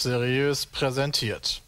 [0.00, 1.60] Seriös präsentiert.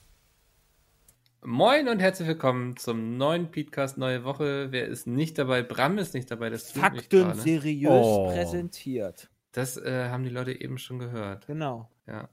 [1.42, 4.70] Moin und herzlich willkommen zum neuen Podcast Neue Woche.
[4.70, 5.64] Wer ist nicht dabei?
[5.64, 6.48] Bram ist nicht dabei.
[6.48, 7.40] Das Fakten gerade.
[7.40, 8.28] seriös Oh.
[8.28, 9.28] präsentiert.
[9.50, 11.48] Das äh, haben die Leute eben schon gehört.
[11.48, 11.90] Genau.
[12.06, 12.28] Ja.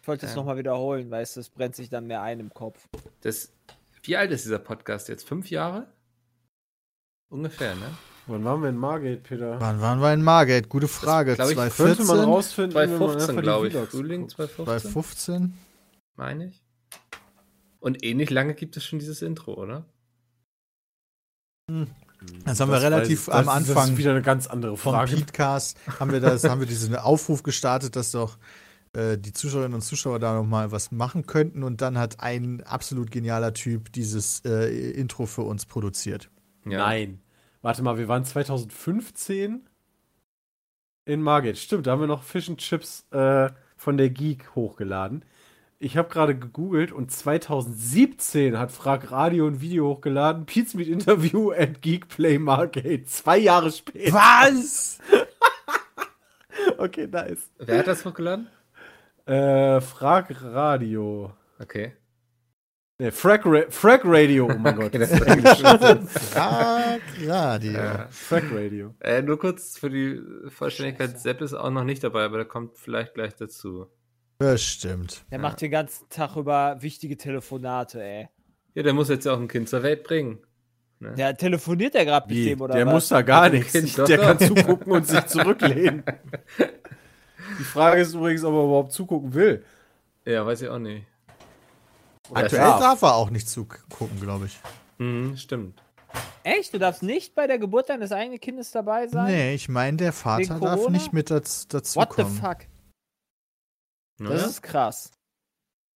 [0.00, 0.36] Ich wollte es Ja.
[0.36, 2.88] nochmal wiederholen, du, es brennt sich dann mehr ein im Kopf.
[3.20, 3.52] Das,
[4.04, 5.28] wie alt ist dieser Podcast jetzt?
[5.28, 5.86] Fünf Jahre?
[7.28, 7.90] Ungefähr, ne?
[8.26, 9.60] Wann waren wir in Margate, Peter?
[9.60, 10.68] Wann waren wir in Margate?
[10.68, 11.34] Gute Frage.
[11.34, 12.06] glaub ich, Könnte 2014?
[12.06, 13.74] man rausfinden, wenn man 2015, einfach die glaube ich.
[13.90, 14.30] Frühling guckt.
[14.32, 15.54] 2015, 2015?
[16.16, 16.62] meine ich.
[17.80, 19.84] Und ähnlich lange gibt es schon dieses Intro, oder?
[22.44, 24.76] Das haben wir Das relativ weiß- am das, Das Anfang ist wieder eine ganz andere
[24.76, 25.16] vom Frage.
[25.16, 28.38] Podcast haben wir das, haben wir diesen Aufruf gestartet, dass doch
[28.92, 32.62] äh, die Zuschauerinnen und Zuschauer da noch mal was machen könnten und dann hat ein
[32.62, 36.30] absolut genialer Typ dieses äh, Intro für uns produziert.
[36.66, 36.78] Ja.
[36.78, 37.18] Nein.
[37.62, 39.68] Warte mal, wir waren 2015
[41.04, 41.56] in Margate.
[41.56, 45.24] Stimmt, da haben wir noch Fish and Chips äh, von der Geek hochgeladen.
[45.78, 50.46] Ich habe gerade gegoogelt und 2017 hat Frag Radio ein Video hochgeladen.
[50.46, 53.04] Pizza Meet Interview at Geek Play Margate.
[53.06, 54.12] Zwei Jahre später.
[54.14, 54.98] Was?
[56.78, 57.50] Okay, nice.
[57.58, 58.48] Wer hat das hochgeladen?
[59.24, 61.32] Äh, Frag Radio.
[61.60, 61.92] Okay.
[62.98, 64.94] Ne, Frag, Ra Frag Radio, oh mein Gott.
[64.94, 65.44] Frag
[67.26, 67.72] Radio.
[67.72, 68.06] Ja.
[68.10, 68.94] Frag Radio.
[69.00, 72.76] Äh, nur kurz für die Vollständigkeit, Sepp ist auch noch nicht dabei, aber der kommt
[72.76, 73.86] vielleicht gleich dazu.
[74.38, 75.24] Bestimmt.
[75.30, 75.42] Der Ja.
[75.42, 78.28] macht den ganzen Tag über wichtige Telefonate, ey.
[78.74, 80.38] Ja, der muss jetzt ja auch ein Kind zur Welt bringen.
[81.00, 81.14] Ne?
[81.14, 82.92] Der telefoniert ja gerade mit dem, oder der was?
[82.94, 83.72] muss da gar nichts.
[83.72, 84.24] Kind, doch, der doch.
[84.24, 86.04] kann zugucken und sich zurücklehnen.
[87.58, 89.64] Die Frage ist übrigens, ob er überhaupt zugucken will.
[90.24, 91.04] Ja, weiß ich auch nicht.
[92.34, 92.80] Aktuell darf.
[92.80, 94.58] darf er auch nicht zugucken, glaube ich.
[94.98, 95.82] Mhm, stimmt.
[96.44, 96.74] Echt?
[96.74, 99.26] Du darfst nicht bei der Geburt deines eigenen Kindes dabei sein?
[99.32, 102.34] Nee, ich meine, der Vater darf nicht mit dazu, dazu What the kommen.
[102.36, 102.58] fuck?
[104.18, 104.28] Ne?
[104.30, 105.10] Das ist krass.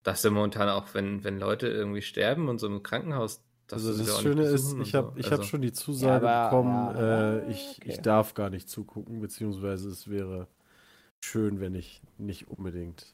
[0.02, 3.40] Das ist ja momentan auch, wenn, wenn Leute irgendwie sterben und so im Krankenhaus.
[3.66, 5.18] Das Also ist ja das auch Schöne nicht ist, ich habe so.
[5.18, 7.90] ich also, hab schon die Zusage Ja, aber- bekommen, ja, aber- äh, ich, okay.
[7.90, 10.46] ich darf gar nicht zugucken, beziehungsweise es wäre
[11.24, 13.12] schön, wenn ich nicht unbedingt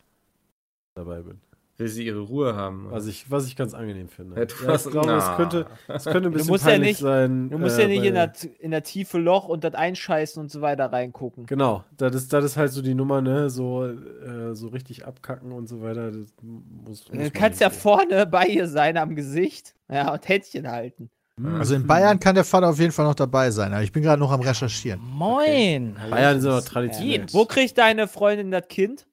[0.94, 1.40] dabei bin.
[1.78, 2.86] Will sie ihre Ruhe haben.
[2.90, 4.38] Was ich, was ich ganz angenehm finde.
[4.38, 7.48] Ja, du Ja, ich glaube, es könnte, es könnte ein bisschen musst ja nicht- sein.
[7.48, 10.50] Du musst äh, ja nicht in der, in der tiefe Loch und das einscheißen und
[10.50, 11.46] so weiter reingucken.
[11.46, 13.48] Genau, das ist, das ist halt so die Nummer, ne?
[13.48, 16.10] So, äh, so richtig abkacken und so weiter.
[16.12, 17.76] Das muss, muss Du kannst ja so.
[17.80, 19.74] vorne bei ihr sein am Gesicht.
[19.90, 21.10] Ja, und Händchen halten.
[21.58, 24.02] Also in Bayern kann der Vater auf jeden Fall noch dabei sein, aber ich bin
[24.02, 25.00] gerade noch am Recherchieren.
[25.02, 25.96] Moin!
[26.10, 27.24] Bayern sind aber traditionell.
[27.32, 29.06] Wo kriegt deine Freundin das Kind?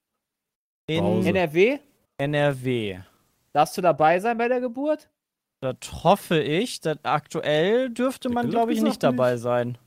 [0.88, 1.30] In Pause.
[1.30, 1.80] NRW?
[2.19, 3.00] NRW.
[3.53, 5.09] Darfst du dabei sein bei der Geburt?
[5.62, 6.81] Das hoffe ich.
[6.81, 9.78] Das aktuell dürfte Der man, glaube ich, nicht dabei sein.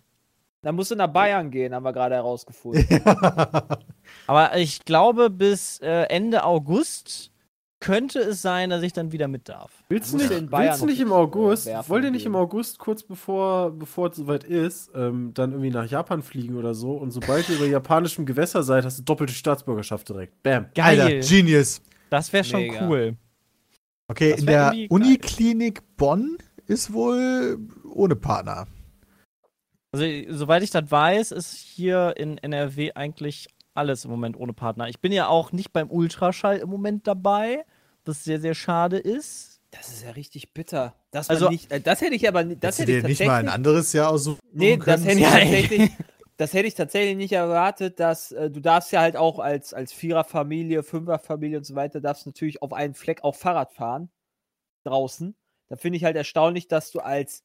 [0.62, 2.86] Dann musst du nach Bayern gehen, haben wir gerade herausgefunden.
[4.26, 7.32] Aber ich glaube, bis äh, Ende August
[7.80, 9.72] könnte es sein, dass ich dann wieder mit darf.
[9.88, 12.40] Willst du nicht, in Bayern willst du nicht im August, wollt ihr nicht im gehen.
[12.40, 16.92] August, kurz bevor, bevor es soweit ist, ähm, dann irgendwie nach Japan fliegen oder so
[16.92, 20.40] und sobald ihr über japanischem Gewässer seid, hast du doppelte Staatsbürgerschaft direkt.
[20.44, 20.66] Bam.
[20.74, 21.00] Geil!
[21.00, 21.82] Alter, Genius.
[22.12, 22.86] Das wäre schon Mega.
[22.88, 23.16] cool.
[24.08, 24.74] Okay, in der.
[24.90, 26.36] Uniklinik Bonn
[26.66, 27.58] ist wohl
[27.92, 28.66] ohne Partner.
[29.92, 34.88] Also, soweit ich das weiß, ist hier in NRW eigentlich alles im Moment ohne Partner.
[34.88, 37.64] Ich bin ja auch nicht beim Ultraschall im Moment dabei,
[38.04, 39.60] was sehr, sehr schade ist.
[39.70, 40.94] Das ist ja richtig bitter.
[41.10, 43.48] Das, Also- nicht, äh, das hätte ich aber das hätte ich dir nicht mal ein
[43.48, 45.02] anderes Jahr aussuchen Nee, können?
[45.02, 45.90] das hätte ich Ja, tatsächlich.
[46.38, 49.92] Das hätte ich tatsächlich nicht erwartet, dass äh, du darfst ja halt auch als, als
[49.92, 54.10] Viererfamilie, Fünferfamilie und so weiter, darfst natürlich auf einen Fleck auch Fahrrad fahren.
[54.84, 55.36] Draußen.
[55.68, 57.44] Da finde ich halt erstaunlich, dass du als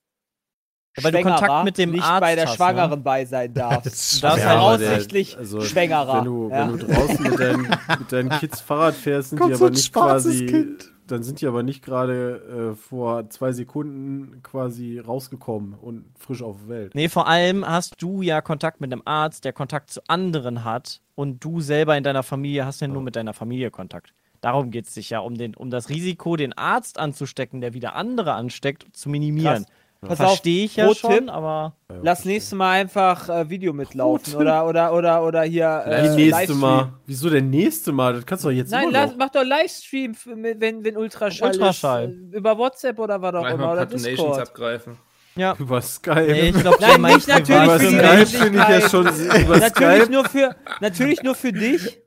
[0.98, 2.56] Ja, weil du Kontakt mit dem nicht Arzt bei der hast, ne?
[2.56, 3.86] Schwangeren bei sein darfst.
[3.86, 6.18] Das ist ist ist Ja, voraussichtlich Schwängerer.
[6.18, 6.72] Wenn du, ja.
[6.72, 7.62] wenn du draußen mit deinen,
[8.00, 10.46] mit deinen Kids Fahrrad fährst, sind Kommt die so aber ein nicht schwarzes quasi.
[10.48, 10.94] Kind.
[11.08, 16.58] Dann sind die aber nicht gerade äh, vor zwei Sekunden quasi rausgekommen und frisch auf
[16.62, 16.96] der Welt.
[16.96, 21.02] Nee, vor allem hast du ja Kontakt mit einem Arzt, der Kontakt zu anderen hat
[21.16, 24.14] und du selber in deiner Familie hast ja nur mit deiner Familie Kontakt.
[24.42, 27.96] Darum geht es sich ja, um, den, um das Risiko, den Arzt anzustecken, der wieder
[27.96, 29.64] andere ansteckt, zu minimieren.
[29.66, 29.74] Krass.
[30.02, 31.74] Pass auf, Verstehe ich ja schon, aber
[32.04, 35.84] Lass nächstes Mal einfach äh, Video mitlaufen oder, oder, oder, oder hier.
[35.86, 36.60] Wie Äh, nächste Livestream.
[36.60, 36.94] Mal.
[37.08, 38.14] Wieso der nächste Mal?
[38.14, 39.18] Das kannst du doch jetzt Nein, immer lass, noch.
[39.18, 42.16] mach doch Livestream, wenn, wenn Ultraschall, Ultraschall.
[42.30, 42.36] ist.
[42.36, 43.72] Über WhatsApp oder was auch Gleich immer.
[43.72, 44.40] Oder Discord.
[44.40, 44.98] abgreifen.
[45.36, 45.56] ja.
[45.60, 46.28] Über Skype.
[46.32, 49.08] Nee, ich glaube, Nein, nicht natürlich über für die Skype finde ich ja schon.
[49.42, 49.70] Über Natürlich
[50.04, 52.00] Skype, nur, für, natürlich nur für dich.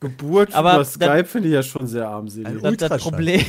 [0.00, 2.46] Geburt Aber über Skype finde ich ja schon sehr armselig.
[2.54, 2.98] Das, das, Ultraschall.
[2.98, 3.44] Problem,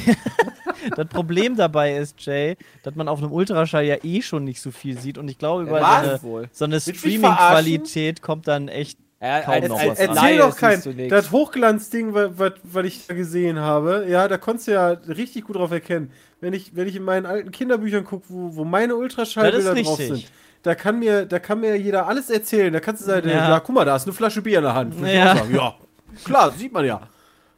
[0.95, 4.71] das Problem dabei ist, Jay, dass man auf einem Ultraschall ja eh schon nicht so
[4.71, 6.03] viel sieht und ich glaube, über Was?
[6.03, 6.49] so eine, Wohl.
[6.51, 11.09] so eine Streaming-Qualität kommt dann echt Ja, Kaum als, noch als was Erzähl doch kein.
[11.09, 15.71] Das Hochglanzding, was ich da gesehen habe, ja, da konntest du ja richtig gut drauf
[15.71, 16.11] erkennen.
[16.39, 20.25] Wenn ich, wenn ich in meinen alten Kinderbüchern gucke, wo, wo meine Ultraschallbilder drauf sind,
[20.63, 22.71] da kann, mir, da kann mir jeder alles erzählen.
[22.73, 23.49] Da kannst du sagen, ja.
[23.49, 23.59] Ja.
[23.59, 24.95] guck mal, da ist eine Flasche Bier in der Hand.
[25.01, 25.45] Ja.
[25.45, 25.75] ja,
[26.23, 27.01] klar, sieht man ja.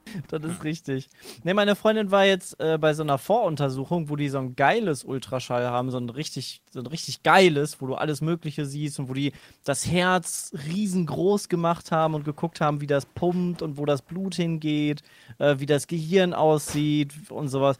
[0.27, 1.09] Das ist richtig.
[1.43, 5.03] Ne, meine Freundin war jetzt äh, bei so einer Voruntersuchung, wo die so ein geiles
[5.03, 9.09] Ultraschall haben, so ein richtig, so ein richtig geiles, wo du alles Mögliche siehst und
[9.09, 9.33] wo die
[9.63, 14.35] das Herz riesengroß gemacht haben und geguckt haben, wie das pumpt und wo das Blut
[14.35, 15.01] hingeht,
[15.39, 17.77] äh, wie das Gehirn aussieht und sowas.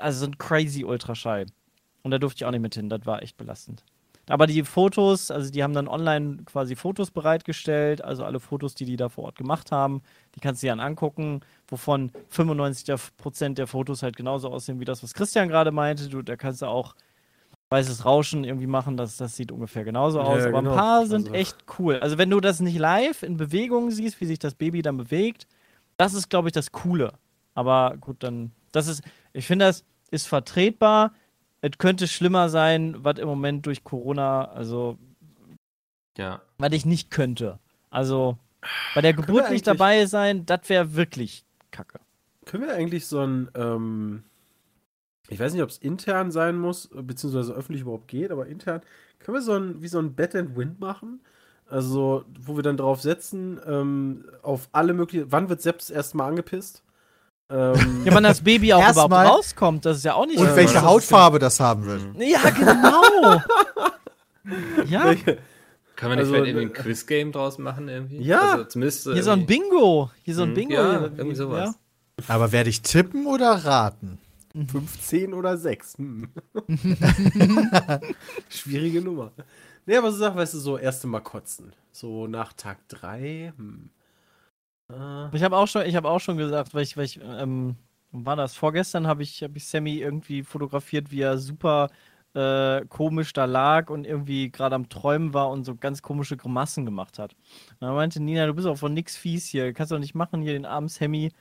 [0.00, 1.46] Also so ein crazy Ultraschall.
[2.02, 3.84] Und da durfte ich auch nicht mit hin, das war echt belastend.
[4.32, 8.86] Aber die Fotos, also die haben dann online quasi Fotos bereitgestellt, also alle Fotos, die
[8.86, 10.00] die da vor Ort gemacht haben,
[10.34, 15.02] die kannst du dir dann angucken, wovon 95% der Fotos halt genauso aussehen wie das,
[15.02, 16.08] was Christian gerade meinte.
[16.08, 16.94] Du, da kannst du auch
[17.68, 20.42] weißes Rauschen irgendwie machen, das, das sieht ungefähr genauso Ja, aus.
[20.44, 20.70] Aber genau.
[20.72, 21.98] ein paar sind Also- echt cool.
[22.00, 25.46] Also wenn du das nicht live in Bewegung siehst, wie sich das Baby dann bewegt,
[25.98, 27.12] das ist, glaube ich, das Coole.
[27.54, 29.02] Aber gut, dann, das ist,
[29.34, 31.12] ich finde, das ist vertretbar.
[31.62, 34.98] Es könnte schlimmer sein, was im Moment durch Corona, also
[36.18, 36.42] Ja.
[36.58, 37.58] was ich nicht könnte.
[37.88, 38.36] Also
[38.94, 42.00] bei der Geburt nicht dabei sein, das wäre wirklich kacke.
[42.44, 44.24] Können wir eigentlich so ein, ähm,
[45.28, 48.82] ich weiß nicht, ob es intern sein muss, beziehungsweise öffentlich überhaupt geht, aber intern,
[49.20, 51.20] können wir so ein, wie so ein Bet and Win machen?
[51.68, 56.16] Also, wo wir dann drauf setzen, ähm, auf alle möglichen, wann wird Sepp das erste
[56.16, 56.82] Mal angepisst?
[57.52, 60.56] Ähm, Ja, wann das Baby auch überhaupt rauskommt, das ist ja auch nicht Und so.
[60.56, 62.00] welche Hautfarbe das haben wird.
[62.18, 63.40] Ja, genau.
[64.86, 65.38] ja, welche-
[65.96, 68.22] Kann man nicht Also, vielleicht irgendwie ein äh, Quiz-Game draus machen irgendwie?
[68.22, 68.52] Ja.
[68.52, 70.10] Also zumindest hier so ein Bingo.
[70.22, 70.74] Hier so ein Hm, Bingo.
[70.74, 71.78] ja, irgendwie sowas.
[72.28, 74.18] Aber werde ich tippen oder raten?
[74.70, 75.96] 15 oder 6.
[75.98, 76.28] Hm.
[78.48, 79.32] Schwierige Nummer.
[79.86, 81.72] Nee, aber so Sachen, weißt du, so erste Mal kotzen.
[81.90, 83.52] So nach Tag 3.
[83.56, 83.90] Hm.
[85.32, 87.76] Ich habe auch schon, ich habe auch schon gesagt, weil ich, weil ich, ähm,
[88.10, 91.88] war das vorgestern, habe ich, habe ich Sammy irgendwie fotografiert, wie er super
[92.34, 96.84] äh, komisch da lag und irgendwie gerade am Träumen war und so ganz komische Grimassen
[96.84, 97.34] gemacht hat.
[97.72, 100.42] Und dann meinte Nina, du bist auch von nix fies hier, kannst doch nicht machen,
[100.42, 101.32] hier den armen Sammy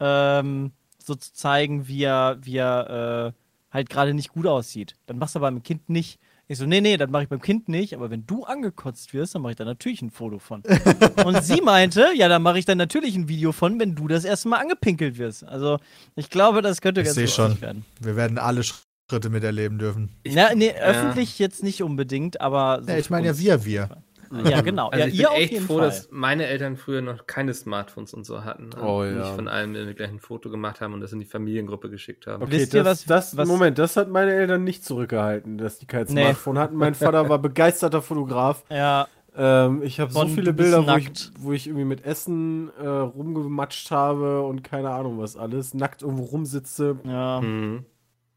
[0.00, 3.40] ähm, so zu zeigen, wie er, wie er äh,
[3.72, 4.96] halt gerade nicht gut aussieht.
[5.06, 6.20] Dann machst du aber beim Kind nicht.
[6.50, 9.36] Ich so, nee, nee, das mache ich beim Kind nicht, aber wenn du angekotzt wirst,
[9.36, 10.64] dann mache ich da natürlich ein Foto von.
[11.24, 14.24] Und sie meinte, ja, dann mache ich dann natürlich ein Video von, wenn du das
[14.24, 15.44] erste Mal angepinkelt wirst.
[15.44, 15.78] Also,
[16.16, 17.60] ich glaube, das könnte Ich ganz lustig schon.
[17.60, 17.84] werden.
[18.00, 20.16] Wir werden alle Schritte miterleben dürfen.
[20.26, 20.82] Ja, nee, ja.
[20.82, 22.80] öffentlich jetzt nicht unbedingt, aber.
[22.82, 24.02] so Ja, ich meine ja wir, wir.
[24.44, 24.88] Ja, genau.
[24.90, 25.86] Also ja, ich bin ihr auf echt froh, Fall.
[25.88, 28.66] dass meine Eltern früher noch keine Smartphones und so hatten.
[28.72, 29.10] Und Oh, ja.
[29.10, 32.26] Nicht von allem irgendwie gleich ein Foto gemacht haben und das in die Familiengruppe geschickt
[32.28, 32.42] haben.
[32.42, 35.78] Okay, Wisst ihr, das, was- das, was- Moment, das hat meine Eltern nicht zurückgehalten, dass
[35.78, 36.22] die kein Nee.
[36.22, 36.76] Smartphone hatten.
[36.76, 38.62] Mein Vater war begeisterter Fotograf.
[38.70, 42.86] Ja, Ähm, ich habe so viele Bilder, wo ich, wo ich irgendwie mit Essen äh,
[42.86, 46.96] rumgematscht habe und keine Ahnung was alles, nackt irgendwo rumsitze.
[47.04, 47.40] ja.
[47.40, 47.84] Mhm.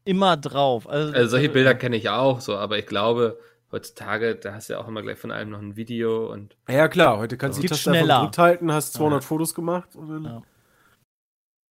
[0.06, 0.86] Immer drauf.
[0.88, 3.38] Also, Also solche Bilder kenne ich auch so, aber ich glaube,
[3.72, 6.88] heutzutage, da hast du ja auch immer gleich von allem noch ein Video und Ja
[6.88, 8.16] klar, heute kannst du die Taste schneller.
[8.18, 9.26] gedrückt halten, hast 200 Ja.
[9.26, 9.96] Fotos gemacht.
[9.96, 10.42] Und dann Ja.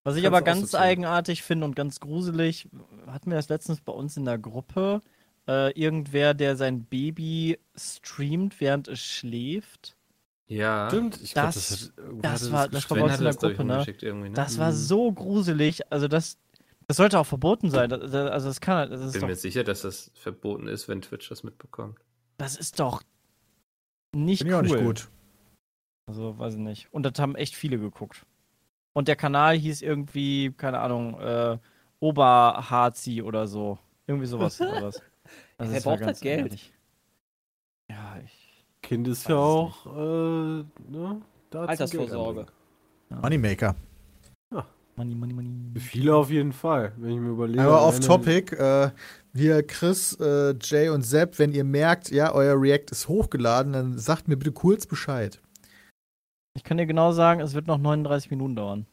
[0.05, 0.89] Was ich aber ganz aussortieren.
[0.91, 2.67] eigenartig finde und ganz gruselig,
[3.07, 5.01] hatten wir das letztens bei uns in der Gruppe,
[5.47, 9.95] äh, irgendwer, der sein Baby streamt, während es schläft.
[10.47, 10.89] ja.
[10.89, 13.39] Stimmt, ich Das- hat, irgendwo das hatte war- das war bei uns in der das,
[13.39, 13.85] glaub Gruppe, ne?
[14.19, 14.31] ne?
[14.31, 14.75] Das war Mhm.
[14.75, 15.81] so gruselig.
[15.91, 16.37] Also das,
[16.87, 17.89] das sollte auch verboten sein.
[17.89, 20.87] Das, das, also das kann, das ist bin doch, mir sicher, dass das verboten ist,
[20.87, 21.99] wenn Twitch das mitbekommt.
[22.37, 23.01] das ist doch
[24.15, 24.61] nicht ich cool.
[24.61, 25.09] nicht gut.
[26.07, 26.93] Also weiß ich nicht.
[26.93, 28.25] Und das haben echt viele geguckt.
[28.93, 31.57] Und der Kanal hieß irgendwie, keine Ahnung, äh,
[31.99, 33.79] Oberharzi oder so.
[34.05, 35.01] Irgendwie sowas war das.
[35.57, 36.39] Also war braucht das ganz Geld?
[36.39, 36.73] eigenartig.
[37.89, 38.65] Ja, ich.
[38.81, 41.21] Kind ist ja auch, äh, ne,
[41.53, 42.47] Altersvorsorge.
[43.09, 43.21] Anbringen.
[43.21, 43.75] Moneymaker.
[44.95, 45.49] Money, money, money.
[45.79, 47.61] Viele auf jeden Fall, wenn ich mir überlege.
[47.61, 48.91] Aber off topic, äh,
[49.35, 53.97] hier Chris, äh, Jay und Sepp, wenn ihr merkt, ja, euer React ist hochgeladen, dann
[53.97, 55.41] sagt mir bitte kurz Bescheid.
[56.55, 58.85] Ich kann dir genau sagen, es wird noch 39 Minuten dauern.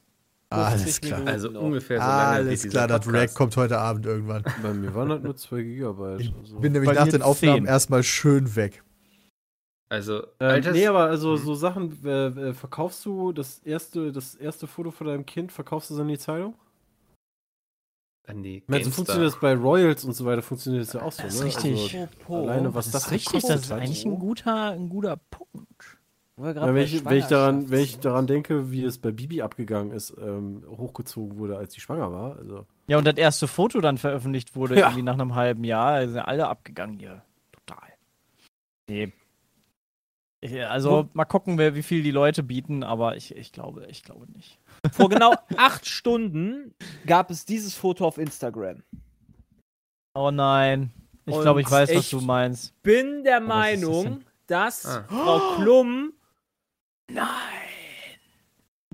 [0.49, 1.19] Alles 50 klar.
[1.21, 1.35] Minuten.
[1.35, 1.61] Also noch.
[1.61, 3.07] ungefähr so lange Alles klar, das.
[3.07, 4.43] React kommt heute Abend irgendwann.
[4.63, 6.21] Bei mir waren das nur 2 Gigabyte.
[6.21, 6.59] Ich Also.
[6.59, 7.67] bin nämlich Bei nach den Aufnahmen 10.
[7.67, 8.83] erstmal schön weg.
[9.91, 11.45] Also, Ähm, Alters- nee, aber also Hm.
[11.45, 15.91] so Sachen, äh, äh, verkaufst du das erste, das erste Foto von deinem Kind, verkaufst
[15.91, 16.55] du es an die Zeitung?
[18.27, 18.93] an die so GameStar.
[18.93, 21.47] funktioniert das bei Royals und so weiter, funktioniert das ja auch so, Das ist ne?
[21.47, 21.97] richtig.
[22.29, 25.17] Also, alleine was Das das ist richtig, gekostet das ist eigentlich ein guter, ein guter
[25.17, 25.99] Punkt.
[26.37, 29.91] Ja, wenn, ich, wenn, ich daran, wenn ich daran denke, wie es bei Bibi abgegangen
[29.91, 32.37] ist, ähm, hochgezogen wurde, als sie schwanger war.
[32.37, 34.87] Also, Ja, und das erste Foto dann veröffentlicht wurde, Ja.
[34.87, 37.23] irgendwie nach einem halben Jahr, sind alle abgegangen hier.
[37.51, 37.89] Total.
[38.89, 39.13] Nee.
[40.43, 44.03] Ja, Also mal gucken, wer, wie viel die Leute bieten, aber ich, ich glaube, ich
[44.03, 44.59] glaube nicht.
[44.93, 46.75] Vor genau acht Stunden
[47.07, 48.83] gab es dieses Foto auf Instagram.
[50.15, 50.93] Oh nein.
[51.27, 52.81] Ich glaube, ich weiß, was ich- du meinst.
[52.83, 54.25] Bin der was das Meinung, denn?
[54.47, 55.05] dass Ah.
[55.09, 56.13] Frau Klum,
[57.11, 57.27] Nein.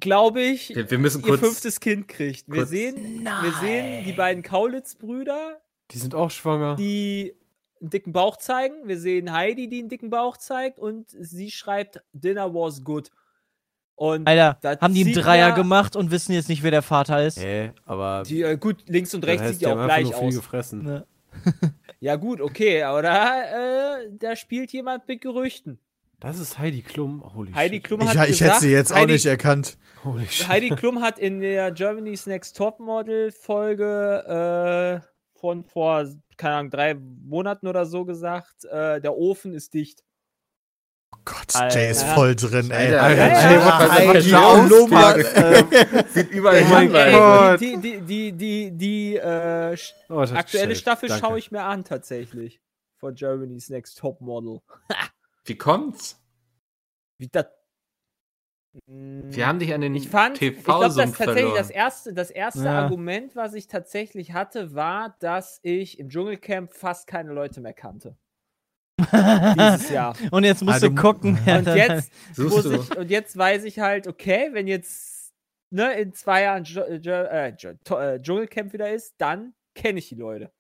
[0.01, 1.41] glaube ich, Wir, wir müssen ihr kurz.
[1.41, 2.45] fünftes Kind kriegt.
[2.53, 5.61] Wir sehen, wir sehen die beiden Kaulitz-Brüder,
[5.93, 6.77] Die sind auch schwanger.
[6.77, 7.35] die
[7.81, 8.75] einen dicken Bauch zeigen.
[8.89, 10.79] Wir sehen Heidi, die einen dicken Bauch zeigt.
[10.79, 13.11] Und sie schreibt, Dinner was good.
[13.95, 16.83] Und Alter, Da haben die einen Dreier ja- gemacht und wissen jetzt nicht, wer der
[16.83, 17.41] Vater ist?
[17.41, 20.35] Hä, aber die, äh, gut, links und rechts sieht die ja auch gleich aus.
[20.35, 20.83] gefressen.
[20.83, 21.07] Ne.
[21.99, 25.79] Ja, gut, okay, aber da, äh, da spielt jemand mit Gerüchten.
[26.21, 27.25] Das ist Heidi Klum.
[27.35, 27.85] Holy Heidi shit.
[27.85, 29.79] Klum Ich, hat ich gesagt, hätte sie jetzt auch Heidi, nicht erkannt.
[30.05, 30.47] Holy shit.
[30.47, 36.07] Heidi Klum hat in der Germany's Next Topmodel Folge äh, von vor,
[36.37, 40.03] keine Ahnung, drei Monaten oder so gesagt, äh, der Ofen ist dicht.
[41.15, 41.79] Oh Gott, Alter.
[41.81, 42.95] Jay ist voll drin, ey.
[42.95, 43.55] Alter, Alter, Ja, Jay,
[44.31, 44.41] ja,
[46.05, 46.13] was?
[46.15, 46.89] Sieht überall Oh
[47.51, 47.61] Gott.
[47.61, 49.77] Die, die, die, die, die äh,
[50.09, 50.81] Oh, aktuelle schlecht.
[50.81, 51.25] Staffel Danke.
[51.27, 52.61] schaue ich mir an tatsächlich.
[52.99, 54.61] Von Germany's Next Topmodel.
[55.45, 56.19] Wie kommt's?
[57.19, 57.47] Wie das.
[58.87, 62.65] Wir haben dich an den Ich fand, ich glaube, das tatsächlich das erste, das erste
[62.65, 62.83] Ja.
[62.83, 68.17] Argument, was ich tatsächlich hatte, war, dass ich im Dschungelcamp fast keine Leute mehr kannte.
[69.01, 70.15] Dieses Jahr.
[70.31, 71.39] Und jetzt musst Also, du gucken.
[71.47, 75.35] Und jetzt, ich, und jetzt weiß ich halt, okay, wenn jetzt
[75.71, 79.99] ne, in zwei Jahren Dsch Dsch äh, Dsch To- äh, Dschungelcamp wieder ist, dann kenne
[79.99, 80.51] ich die Leute.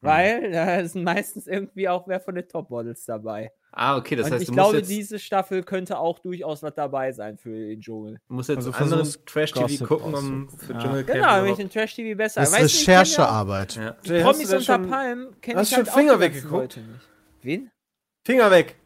[0.00, 0.06] Mhm.
[0.06, 3.52] Weil da sind meistens irgendwie auch wer von den Topmodels dabei.
[3.72, 6.74] Ah, okay, das und heißt, ich du glaube, jetzt, diese Staffel könnte auch durchaus was
[6.74, 8.18] dabei sein für den Dschungel.
[8.28, 10.78] musst jetzt Also anderen versuch's Trash-TV gucken, um für Ja.
[10.80, 13.76] Dschungelcamp Genau, wenn ich den Trash-TV besser Das ist du, ja Recherchearbeit.
[14.02, 16.20] Jay, hast Promis du unter schon Palmen kenne hast ich du halt schon auch Finger
[16.20, 16.80] weggeguckt?
[17.42, 17.70] Wen?
[18.26, 18.76] Finger weg.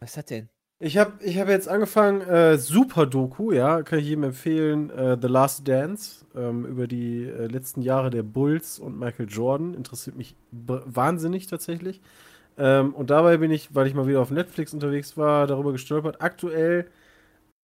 [0.00, 0.48] Was ist das denn?
[0.84, 5.16] Ich habe ich hab jetzt angefangen, äh, super Doku, ja, kann ich jedem empfehlen, äh,
[5.18, 9.72] The Last Dance, ähm, über die äh, letzten Jahre der Bulls und Michael Jordan.
[9.72, 12.02] Interessiert mich wahnsinnig tatsächlich.
[12.58, 16.20] Ähm, und dabei bin ich, weil ich mal wieder auf Netflix unterwegs war, darüber gestolpert.
[16.20, 16.84] Aktuell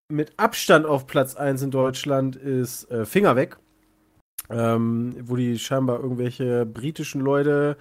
[0.08, 3.58] mit Abstand auf Platz 1 in Deutschland ist äh, Finger weg.
[4.48, 7.76] Ähm, wo die scheinbar irgendwelche britischen Leute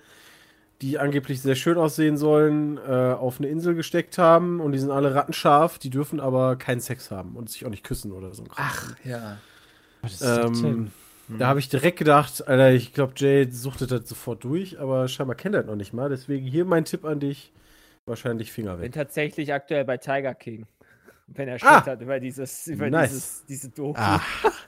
[0.82, 4.92] die angeblich sehr schön aussehen sollen, äh, auf eine Insel gesteckt haben und die sind
[4.92, 8.46] alle rattenscharf, die dürfen aber keinen Sex haben und sich auch nicht küssen oder so.
[8.56, 9.38] Ach, ja.
[10.02, 10.88] Was ist das denn?
[10.88, 10.92] ähm,
[11.28, 15.36] da habe ich direkt gedacht, Alter, ich glaube, Jay suchtet das sofort durch, aber scheinbar
[15.36, 16.10] kennt er das noch nicht mal.
[16.10, 17.52] Deswegen hier mein Tipp an dich:
[18.06, 18.94] wahrscheinlich Finger Bin weg.
[18.94, 20.66] tatsächlich aktuell bei Tiger King.
[21.28, 21.78] Wenn er Ah!
[21.78, 23.10] schüttert über dieses, über Nice.
[23.12, 24.00] dieses, diese Doku.
[24.00, 24.22] Ah,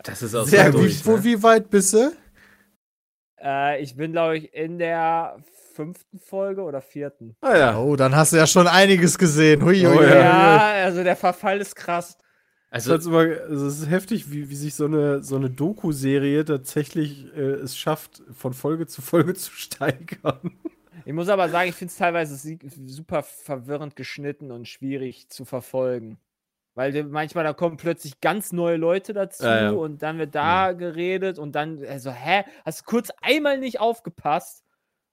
[0.03, 0.81] Das ist auch sehr so gut.
[0.81, 1.23] durch, Wo, ne?
[1.23, 2.11] wie weit bist du?
[3.41, 5.37] Äh, ich bin, glaube ich, in der
[5.85, 7.35] fünften Folge oder vierten.
[7.41, 7.77] Ah ja.
[7.79, 9.63] Oh, dann hast du ja schon einiges gesehen.
[9.63, 10.15] Hui, hui, Oh, ja.
[10.15, 12.17] Ja, also der Verfall ist krass.
[12.69, 17.25] Also, Also, also es ist heftig, wie, wie sich so eine, so eine Doku-Serie tatsächlich
[17.35, 20.51] äh, es schafft, von Folge zu Folge zu steigern.
[21.03, 26.17] Ich muss aber sagen, ich finde es teilweise super verwirrend geschnitten und schwierig zu verfolgen.
[26.73, 29.69] Weil manchmal da kommen plötzlich ganz neue Leute dazu Ja, ja.
[29.71, 34.63] und dann wird da geredet und dann, also, hä, hast du kurz einmal nicht aufgepasst?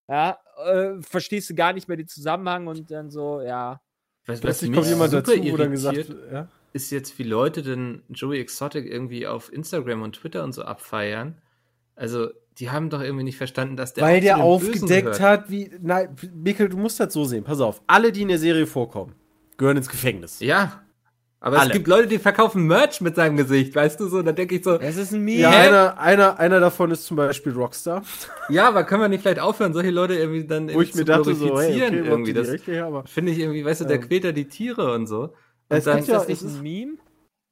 [0.08, 3.80] Ja, äh, verstehst du gar nicht mehr den Zusammenhang und dann so, ja.
[4.26, 6.48] was, was Plötzlich mich kommt jemand super dazu, wo dann gesagt ja.
[6.72, 11.36] ist jetzt, wie Leute denn Joey Exotic irgendwie auf Instagram und Twitter und so abfeiern.
[11.94, 15.70] Also, die haben doch irgendwie nicht verstanden, dass der Weil der aufgedeckt hat, wie.
[15.80, 17.44] Nein, Mikkel, du musst das so sehen.
[17.44, 17.82] Pass auf.
[17.86, 19.14] Alle, die in der Serie vorkommen,
[19.56, 20.40] gehören ins Gefängnis.
[20.40, 20.82] Ja.
[21.40, 21.68] Aber Alle.
[21.68, 24.18] es gibt Leute, die verkaufen Merch mit seinem Gesicht, weißt du so?
[24.18, 25.40] Und da denke ich so, Das ist ein Meme.
[25.42, 28.02] Ja, einer, einer, einer davon ist zum Beispiel Rockstar,
[28.49, 31.00] ja, aber können wir nicht vielleicht aufhören, solche Leute irgendwie dann wo irgendwie ich mir
[31.02, 32.33] zu dachte, so, hey, glorifizieren okay, irgendwie.
[32.33, 34.09] Das finde ich irgendwie, weißt du, der Ähm.
[34.09, 35.21] quält da die Tiere und so.
[35.23, 35.33] Und
[35.68, 36.92] Es dann, Ist Ja, das es nicht ist- ein Meme?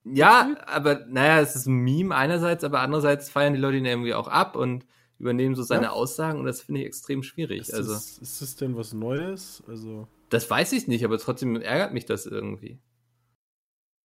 [0.05, 4.15] ja, aber naja, es ist ein Meme einerseits, aber andererseits feiern die Leute ihn irgendwie
[4.15, 4.85] auch ab und
[5.21, 5.91] übernehmen so seine Ja.
[5.91, 7.61] Aussagen und das finde ich extrem schwierig.
[7.61, 9.63] ist, also, das, ist das denn was Neues?
[9.69, 12.79] Also, das weiß ich nicht, aber trotzdem ärgert mich das irgendwie.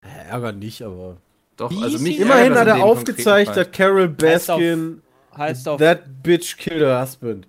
[0.01, 1.17] Ärgert nicht, aber.
[1.57, 2.19] Doch, also mich?
[2.19, 5.01] Immerhin hat er aufgezeigt, dass Carol Heißt auf- Baskin
[5.37, 7.47] Heißt auf that bitch killed her husband.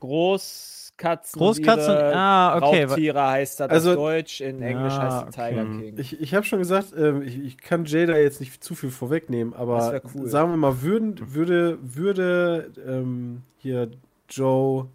[0.00, 1.38] Großkatzen.
[1.38, 2.84] Großkatzen, ah, okay.
[2.84, 5.80] Raubtiere heißt das Also- auf Deutsch, in Englisch Ja, heißt es Tiger okay.
[5.90, 5.98] King.
[5.98, 8.90] Ich, ich habe schon gesagt, ähm, ich, ich kann Jay da jetzt nicht zu viel
[8.90, 10.26] vorwegnehmen, aber cool.
[10.28, 13.90] sagen wir mal, würden, würde, würde ähm, hier
[14.28, 14.86] Joe,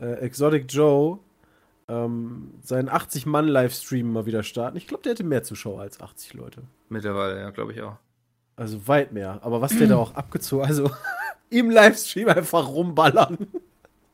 [0.00, 1.18] äh, Exotic Joe,
[1.88, 4.76] ähm, seinen 80-Mann-Livestream mal wieder starten.
[4.76, 6.62] Ich glaube, der hätte mehr Zuschauer als 80 Leute.
[6.88, 7.96] Mittlerweile, ja, glaube ich auch.
[8.56, 9.40] Also weit mehr.
[9.42, 10.90] Aber was der da auch abgezogen, also
[11.50, 13.38] im Livestream einfach rumballern.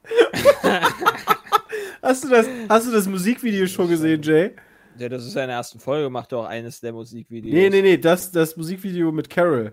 [2.02, 4.52] hast, du das, hast du das Musikvideo schon gesehen, Jay?
[4.98, 7.54] Ja, das ist seine ersten Folge, macht doch eines der Musikvideos.
[7.54, 9.72] Nee, nee, nee, das, das Musikvideo mit Carol.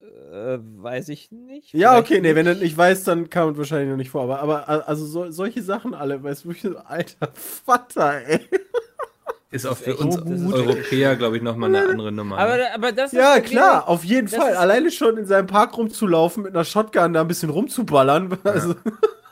[0.00, 1.72] Äh, weiß ich nicht.
[1.74, 2.62] Ja, okay, nee, wenn du nicht.
[2.62, 4.22] nicht weißt, dann kam es wahrscheinlich noch nicht vor.
[4.22, 8.40] Aber, aber also so, solche Sachen alle, weißt du, alter Vater, ey.
[9.50, 10.52] Ist auch für uns gut.
[10.52, 12.36] Europäer, glaube ich, nochmal eine andere Nummer.
[12.36, 12.42] ne?
[12.42, 14.52] Aber, aber das ist Ja, halt klar, auf jeden das Fall.
[14.52, 18.36] ist- Alleine schon in seinem Park rumzulaufen, mit einer Shotgun da ein bisschen rumzuballern.
[18.44, 18.82] Also, Wieder,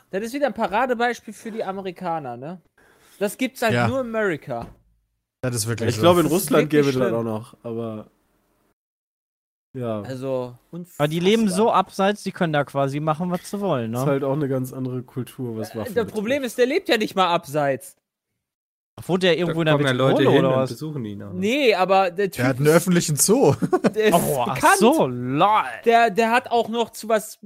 [0.09, 2.59] das ist wieder ein Paradebeispiel für die Amerikaner, ne?
[3.19, 3.87] Das gibt's halt Ja.
[3.87, 4.65] nur in Amerika.
[5.41, 6.01] Das ist wirklich ich so.
[6.01, 7.13] glaube, in ist Russland gäbe es das schlimm.
[7.15, 8.07] auch noch, aber.
[9.77, 10.01] Ja.
[10.01, 10.55] Also,
[10.97, 11.75] Aber die leben so unfassbar.
[11.75, 14.05] abseits, die können da quasi machen, was sie wollen, ist ne?
[14.05, 17.15] halt auch eine ganz andere Kultur, was Waffen Das Problem ist, der lebt ja nicht
[17.15, 17.95] mal abseits.
[19.05, 20.71] Wohnt der da irgendwo in der kommen ja Leute hin oder was?
[20.71, 21.31] besuchen ihn auch.
[21.31, 23.53] Nee, aber der Typ Der hat einen öffentlichen Zoo.
[23.95, 24.77] der ist Oh, ach bekannt.
[24.79, 25.63] so, lol.
[25.85, 27.37] Der, der hat auch noch zu was.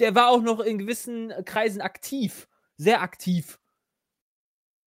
[0.00, 2.48] Der war auch noch in gewissen Kreisen aktiv.
[2.78, 3.58] Sehr aktiv.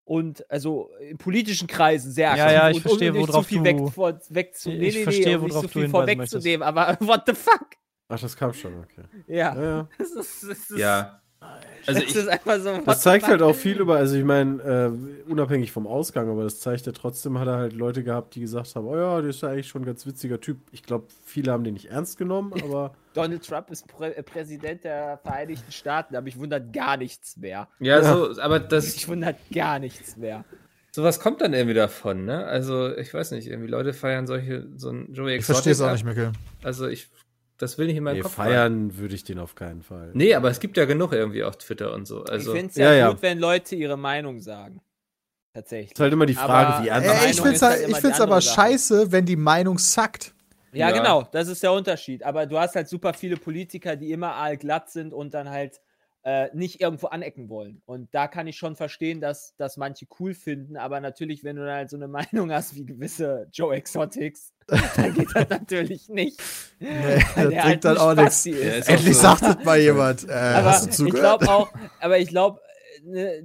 [0.10, 2.54] Und also in politischen Kreisen sehr Ja, aktiv.
[2.56, 5.04] ja, ich und, verstehe, um nicht worauf zu viel du- weg, vor, weg zu, Ich
[5.04, 7.68] verstehe, um nicht worauf so du viel vorwegzunehmen, aber what the fuck?
[8.08, 9.04] Ach, das kam schon, okay.
[9.28, 9.54] Ja.
[9.56, 9.88] Ja, ja.
[10.00, 11.22] Das ist, das ist, Ja.
[11.42, 12.78] Also das ich, ist einfach so.
[12.86, 16.60] Das zeigt halt auch viel über, also ich meine, äh, unabhängig vom Ausgang, aber das
[16.60, 19.42] zeigt ja trotzdem, hat er halt Leute gehabt, die gesagt haben, oh ja, der ist
[19.42, 20.58] ja eigentlich schon ein ganz witziger Typ.
[20.72, 24.84] Ich glaube, viele haben den nicht ernst genommen, aber Donald Trump ist Prä äh, Präsident
[24.84, 27.68] der Vereinigten Staaten, aber mich wundert gar nichts mehr.
[27.80, 30.46] ja, so, aber das, Mich wundert gar nichts mehr.
[30.92, 32.46] sowas kommt dann irgendwie davon, ne?
[32.46, 35.92] Also, ich weiß nicht, irgendwie Leute feiern solche, so ein Joey Ich verstehe es auch
[35.92, 36.34] nicht, Mikkel.
[36.62, 37.10] Also, ich,
[37.60, 38.48] das will nicht in meinen nee, Kopf rein.
[38.48, 40.10] feiern würde ich den auf keinen Fall.
[40.14, 42.24] Nee, aber es gibt ja genug irgendwie auf Twitter und so.
[42.24, 43.10] Also, ich finde es ja, ja, ja.
[43.12, 44.82] gut, wenn Leute ihre Meinung sagen.
[45.54, 45.92] Tatsächlich.
[45.94, 48.40] ist halt immer die Frage, Aber- wie ernst Äh, ich ist find's, halt halt, aber
[48.40, 48.54] Sache.
[48.56, 50.34] scheiße, wenn die Meinung sackt.
[50.72, 50.96] Ja, Ja.
[50.98, 52.24] genau, das ist der Unterschied.
[52.24, 55.82] Aber du hast halt super viele Politiker, die immer allglatt sind und dann halt
[56.24, 57.82] äh, nicht irgendwo anecken wollen.
[57.86, 61.66] Und da kann ich schon verstehen, dass das manche cool finden, aber natürlich, wenn du
[61.66, 62.08] dann halt so eine
[62.44, 64.54] Meinung hast wie gewisse Joe Exotics,
[64.96, 66.40] dann geht das natürlich nicht.
[66.80, 68.46] Nee, das der bringt halt dann auch nichts.
[68.46, 69.22] Ja, Endlich so.
[69.22, 70.20] sagt es mal jemand.
[70.30, 72.60] Äh, aber hast du ich auch, aber ich glaube,
[73.04, 73.44] ne,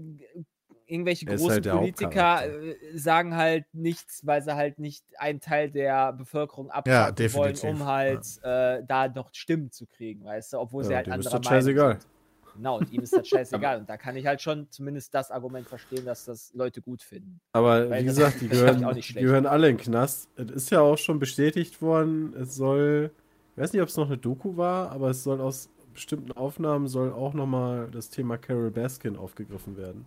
[0.87, 6.13] irgendwelche großen halt Politiker äh, sagen halt nichts, weil sie halt nicht einen Teil der
[6.13, 10.85] Bevölkerung abpacken wollen, definitiv, um halt äh, da noch Stimmen zu kriegen, weißt du, obwohl
[10.85, 11.85] sie Ja, halt dem ist anderer das scheißegal.
[11.85, 12.13] Meinung sind.
[12.55, 13.79] Genau, und ihm ist das scheißegal.
[13.81, 17.40] und da kann ich halt schon zumindest das Argument verstehen, dass das Leute gut finden.
[17.53, 20.29] Aber Weil wie gesagt, die gehören, die gehören alle in den Knast.
[20.37, 23.11] Es ist ja auch schon bestätigt worden, es soll,
[23.55, 26.88] ich weiß nicht, ob es noch eine Doku war, aber es soll aus bestimmten Aufnahmen
[26.88, 30.05] soll auch nochmal das Thema Carol Baskin aufgegriffen werden.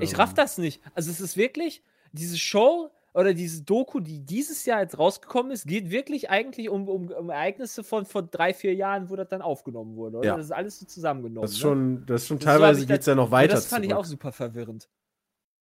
[0.00, 0.82] Ich Ähm, raff das nicht.
[0.94, 5.66] Also es ist wirklich, diese Show oder diese Doku, die dieses Jahr jetzt rausgekommen ist,
[5.66, 9.42] geht wirklich eigentlich um, um, um Ereignisse von vor drei, vier Jahren, wo das dann
[9.42, 10.34] aufgenommen wurde, oder?
[10.34, 10.36] Ja.
[10.36, 11.42] Das ist alles so zusammengenommen.
[11.42, 11.60] Das ist ne?
[11.60, 13.54] schon, das ist schon Das teilweise geht es ja noch Ja, weiter.
[13.54, 14.06] Das fand ich auch zurück.
[14.06, 14.88] super verwirrend.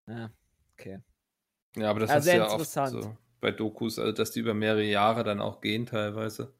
[0.06, 0.30] Ja,
[0.74, 1.00] okay.
[1.76, 3.00] ja, aber das Ja, ist sehr ja oft interessant.
[3.02, 6.54] so bei Dokus, also dass die über mehrere Jahre dann auch gehen teilweise.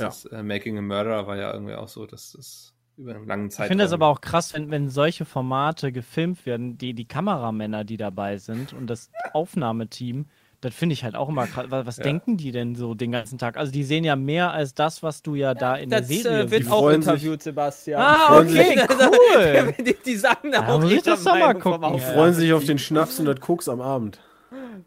[0.00, 0.06] Ja.
[0.06, 3.46] Das äh, Making a Murderer war ja irgendwie auch so, dass das über einen langen
[3.48, 3.68] Ich Zeitraum.
[3.68, 7.96] finde es aber auch krass, wenn, wenn solche Formate gefilmt werden, die, die Kameramänner, die
[7.96, 10.26] dabei sind und das Aufnahmeteam,
[10.60, 11.66] das finde ich halt auch immer krass.
[11.70, 12.02] Was, was Ja.
[12.04, 13.56] denken die denn so den ganzen Tag?
[13.56, 16.42] Also die sehen ja mehr als das, was du ja da in Das der Serie
[16.44, 18.02] äh, wird Die auch interviewt, Sebastian.
[18.02, 19.74] Ah, okay, cool.
[19.84, 21.94] die, die sagen da Ja, auch muss ich das doch mal gucken.
[21.94, 24.20] Die freuen sich auf den Schnaps und das Koks am Abend.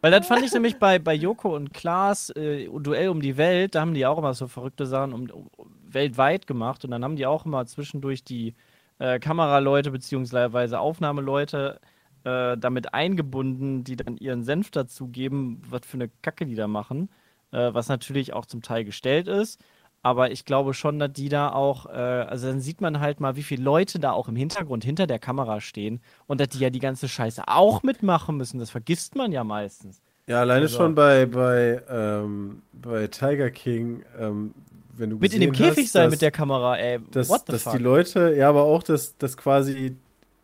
[0.02, 3.76] Weil das fand ich nämlich bei, bei Joko und Klaas, äh, Duell um die Welt,
[3.76, 5.50] da haben die auch immer so verrückte Sachen um, um,
[5.94, 8.54] weltweit gemacht und dann haben die auch immer zwischendurch die
[9.00, 11.80] äh, Kameraleute beziehungsweise Aufnahmeleute
[12.24, 17.10] äh, damit eingebunden, die dann ihren Senf dazugeben, was für eine Kacke die da machen,
[17.52, 19.60] äh, was natürlich auch zum Teil gestellt ist.
[20.06, 23.38] Aber ich glaube schon, dass die da auch, äh, also dann sieht man halt mal,
[23.38, 26.70] wie viele Leute da auch im Hintergrund hinter der Kamera stehen und dass die ja
[26.70, 28.60] die ganze Scheiße auch mitmachen müssen.
[28.60, 30.02] Das vergisst man ja meistens.
[30.28, 34.54] Ja, alleine Also- schon bei, bei, ähm, bei Tiger King, ähm,
[34.96, 37.00] wenn du Mit in dem Käfig hast, sein dass- mit der Kamera, ey.
[37.12, 37.74] dass, What the dass fuck?
[37.74, 39.96] die Leute, ja, aber auch, dass, dass quasi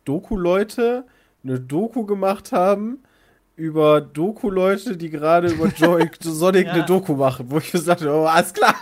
[0.04, 1.04] Doku-Leute
[1.44, 3.02] eine Doku gemacht haben
[3.56, 6.72] über Doku-Leute, die gerade über Joy Sonic Ja.
[6.72, 8.74] eine Doku machen, wo ich gesagt habe, oh, alles klar.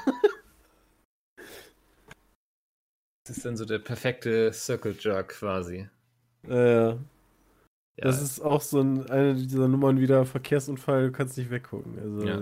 [3.27, 5.89] Das ist dann so der perfekte Circle Jerk quasi.
[6.49, 6.97] Äh, Ja,
[7.97, 11.99] Das ist auch so ein, eine dieser Nummern wieder Verkehrsunfall, du kannst nicht weggucken.
[12.01, 12.41] Also, Ja.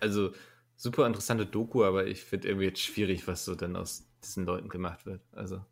[0.00, 0.30] also
[0.76, 4.68] super interessante Doku, aber ich finde irgendwie jetzt schwierig, was so dann aus diesen Leuten
[4.68, 5.22] gemacht wird.
[5.32, 5.64] Also.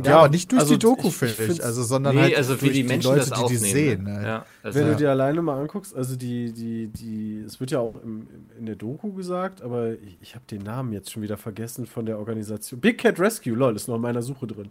[0.00, 1.64] Ja, aber nicht durch also die Doku, finde ich.
[1.64, 3.72] Also, sondern nee, halt also wie durch die Menschen Leute, das die die aufnehmen.
[3.72, 4.02] sehen.
[4.04, 4.20] ne?
[4.20, 4.26] Ne?
[4.26, 4.92] Ja, also, Wenn Ja.
[4.92, 8.28] du dir alleine mal anguckst, also die, die, die, es wird ja auch im,
[8.58, 12.06] in der Doku gesagt, aber ich, ich habe den Namen jetzt schon wieder vergessen von
[12.06, 12.80] der Organisation.
[12.80, 14.70] Big Cat Rescue, lol, ist noch in meiner Suche drin.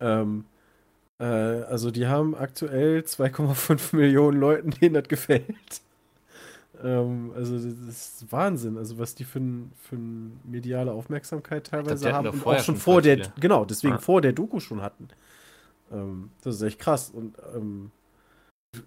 [0.00, 0.44] Ähm,
[1.20, 5.82] Äh, also die haben aktuell 2,5 Millionen Leuten, denen das gefällt.
[6.82, 12.12] Ähm, also das ist Wahnsinn, also was die für, ein, für eine mediale Aufmerksamkeit teilweise
[12.12, 13.32] hatten haben und auch schon vor der, viele.
[13.38, 14.00] genau, deswegen Ja.
[14.00, 15.08] vor der Doku schon hatten.
[15.92, 17.90] Ähm, das ist echt krass und ähm,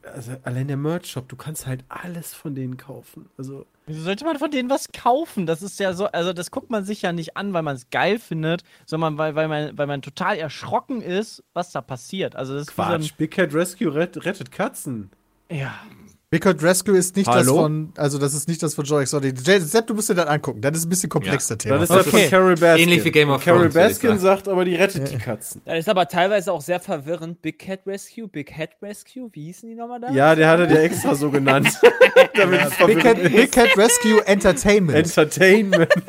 [0.01, 3.29] also allein der Merch-Shop, du kannst halt alles von denen kaufen.
[3.37, 5.45] Also Wieso sollte man von denen was kaufen?
[5.45, 7.91] Das ist ja so, also das guckt man sich ja nicht an, weil man es
[7.91, 12.35] geil findet, sondern weil, weil, man, weil man total erschrocken ist, was da passiert.
[12.35, 15.11] Also das ist wie Quatsch, Big Cat Rescue rett, rettet Katzen.
[15.49, 15.73] so ein, ja.
[16.35, 17.61] Big Hot Rescue ist nicht das Hallo?
[17.61, 19.39] von, also das ist nicht das von Joy Exotic.
[19.39, 20.59] Sepp, du musst dir das angucken.
[20.59, 21.57] Das ist ein bisschen komplexer Ja.
[21.57, 21.77] Thema.
[21.77, 22.03] Das ist Okay.
[22.11, 22.83] das von Carol Baskin.
[22.83, 25.61] Ähnlich wie Game of Carol Thrones, ich Baskin sagt aber, die rettet die Katzen.
[25.63, 27.41] Das ist aber teilweise auch sehr verwirrend.
[27.41, 30.11] Big Cat Rescue, Big Cat Rescue, wie hießen die nochmal da?
[30.11, 31.69] Ja, der hatte der extra so genannt.
[32.35, 33.23] Damit es Big Cat.
[33.23, 34.97] Big Cat Rescue Entertainment.
[34.97, 35.89] Entertainment.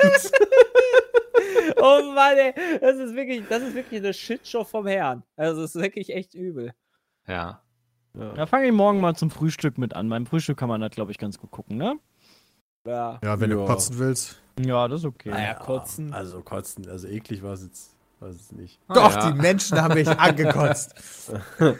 [1.79, 5.21] Oh Mann, ey, das ist wirklich, das ist wirklich eine Shitshow vom Herrn.
[5.35, 6.73] Also das ist wirklich echt übel.
[7.27, 7.61] Ja.
[8.17, 10.09] Da fange ich morgen mal zum Frühstück mit an.
[10.09, 11.99] Beim Frühstück kann man das, glaube ich, ganz gut gucken, ne?
[12.85, 13.19] Ja.
[13.23, 13.65] ja, wenn du Ja.
[13.65, 14.41] kotzen willst.
[14.59, 15.29] Ja, das ist okay.
[15.29, 16.13] Naja, kotzen.
[16.13, 18.79] Also kotzen, also eklig war es jetzt, war es jetzt nicht.
[18.87, 19.31] Doch, ja.
[19.31, 20.93] die Menschen haben mich angekotzt.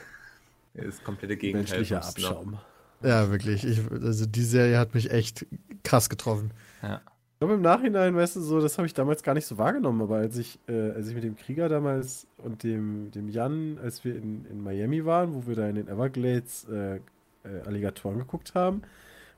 [0.80, 1.80] Das komplette Gegenteil.
[1.80, 2.06] Menschlicher.
[2.06, 2.60] Abschaum.
[3.02, 3.64] Ja, wirklich.
[3.66, 5.48] Ich, also die Serie hat mich echt
[5.84, 6.52] krass getroffen.
[6.84, 7.02] Ja.
[7.38, 10.02] Ich glaube im Nachhinein, weißt du, so, das habe ich damals gar nicht so wahrgenommen,
[10.02, 14.04] aber als ich, äh, als ich mit dem Krieger damals und dem, dem Jan, als
[14.04, 17.00] wir in, in Miami waren, wo wir da in den Everglades äh, äh,
[17.64, 18.82] Alligatoren geguckt haben,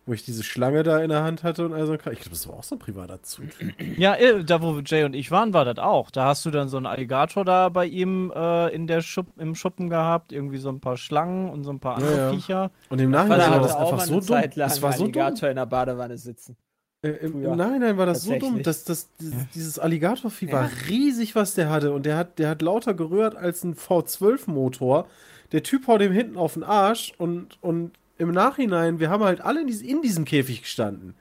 [0.05, 2.55] wo ich diese Schlange da in der Hand hatte und also, ich glaube, das war
[2.55, 3.47] auch so ein privater Zug.
[3.97, 6.09] Ja, äh, da wo Jay und ich waren, war das auch.
[6.09, 9.55] Da hast du dann so einen Alligator da bei ihm äh, in der Schupp, im
[9.55, 12.31] Schuppen gehabt, irgendwie so ein paar Schlangen und so ein paar andere Ja, ja.
[12.31, 12.71] Viecher.
[12.87, 14.41] Und im Nachhinein war das einfach so dumm.
[14.55, 15.21] Das war so dumm.
[15.21, 16.55] Alligator in der Badewanne sitzen.
[17.01, 17.43] Äh, im.
[17.43, 19.09] Im Nachhinein war das so dumm, dass das,
[19.53, 20.53] dieses, Alligatorvieh Ja.
[20.53, 21.93] war riesig, was der hatte.
[21.93, 25.07] Und der hat, der hat lauter gerührt als ein V12-Motor.
[25.51, 29.41] Der Typ haut dem hinten auf den Arsch und, und im Nachhinein, wir haben halt
[29.41, 31.15] alle in, dies, in diesem Käfig gestanden.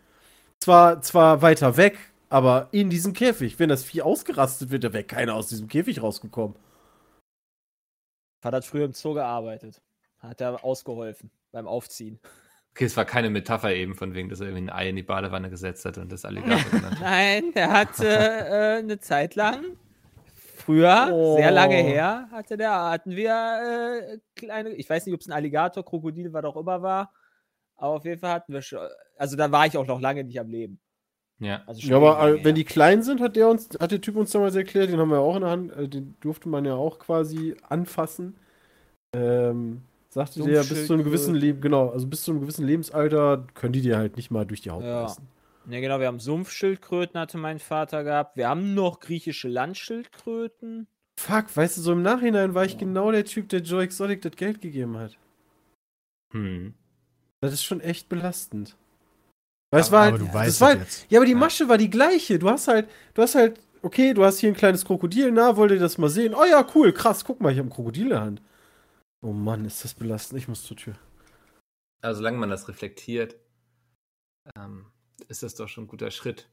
[0.60, 1.96] Zwar, zwar weiter weg,
[2.28, 3.58] aber in diesem Käfig.
[3.58, 6.56] Wenn das Vieh ausgerastet wird, da wäre keiner aus diesem Käfig rausgekommen.
[8.42, 9.80] Hat hat früher im Zoo gearbeitet.
[10.18, 12.18] Hat er ausgeholfen beim Aufziehen.
[12.78, 15.02] Okay, es war keine Metapher eben, von wegen, dass er irgendwie ein Ei in die
[15.02, 17.00] Badewanne gesetzt hat und das Alligator genannt hat.
[17.00, 19.64] Nein, der hatte äh, eine Zeit lang,
[20.58, 21.36] früher, Oh.
[21.36, 23.32] sehr lange her, hatte der, hatten wir
[24.12, 27.12] äh, kleine, ich weiß nicht, ob es ein Alligator, Krokodil, was auch immer war,
[27.74, 28.78] aber auf jeden Fall hatten wir schon,
[29.16, 30.78] also da war ich auch noch lange nicht am Leben.
[31.40, 31.64] Ja.
[31.66, 32.52] Also Ja, aber äh, wenn her.
[32.54, 35.18] die klein sind, hat der uns, hat der Typ uns damals erklärt, den haben wir
[35.18, 38.36] auch in der Hand, äh, den durfte man ja auch quasi anfassen.
[39.16, 43.46] Ähm, sagte der, bis zu einem gewissen Leben, genau, also bis zu einem gewissen Lebensalter
[43.54, 45.02] können die dir halt nicht mal durch die Haut Ja.
[45.04, 45.26] beißen.
[45.66, 48.36] Ne, genau, wir haben Sumpfschildkröten, hatte mein Vater gehabt.
[48.38, 50.86] Wir haben noch griechische Landschildkröten.
[51.20, 54.32] Fuck, weißt du, so im Nachhinein war ich genau der Typ, der Joe Exotic das
[54.36, 55.18] Geld gegeben hat.
[56.32, 56.74] Hm.
[57.40, 58.76] Das ist schon echt belastend.
[59.70, 61.06] Weil es war halt, aber du das weißt war es halt, jetzt.
[61.10, 61.38] ja, aber die Ja.
[61.38, 62.38] Masche war die gleiche.
[62.38, 65.72] Du hast halt, du hast halt, okay, du hast hier ein kleines Krokodil, na, wollt
[65.72, 66.34] ihr das mal sehen?
[66.34, 68.42] Oh ja, cool, krass, guck mal, ich habe ein Krokodil in der Hand.
[69.20, 70.94] Oh Mann, ist das belastend, ich muss zur Tür.
[72.00, 73.36] Also, solange man das reflektiert,
[74.56, 74.86] ähm,
[75.28, 76.48] ist das doch schon ein guter Schritt.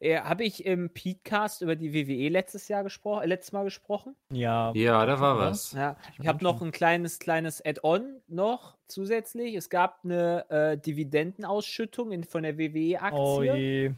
[0.00, 4.16] Äh, Habe ich im Petecast über die WWE letztes Jahr gesprochen, äh, letztes Mal gesprochen?
[4.32, 4.72] Ja.
[4.74, 5.72] Ja, da war was.
[5.72, 9.54] Ja, ich habe noch ein kleines, kleines Add-on noch zusätzlich.
[9.54, 13.92] Es gab eine äh, Dividendenausschüttung in, von der Oh WWE-Aktie je.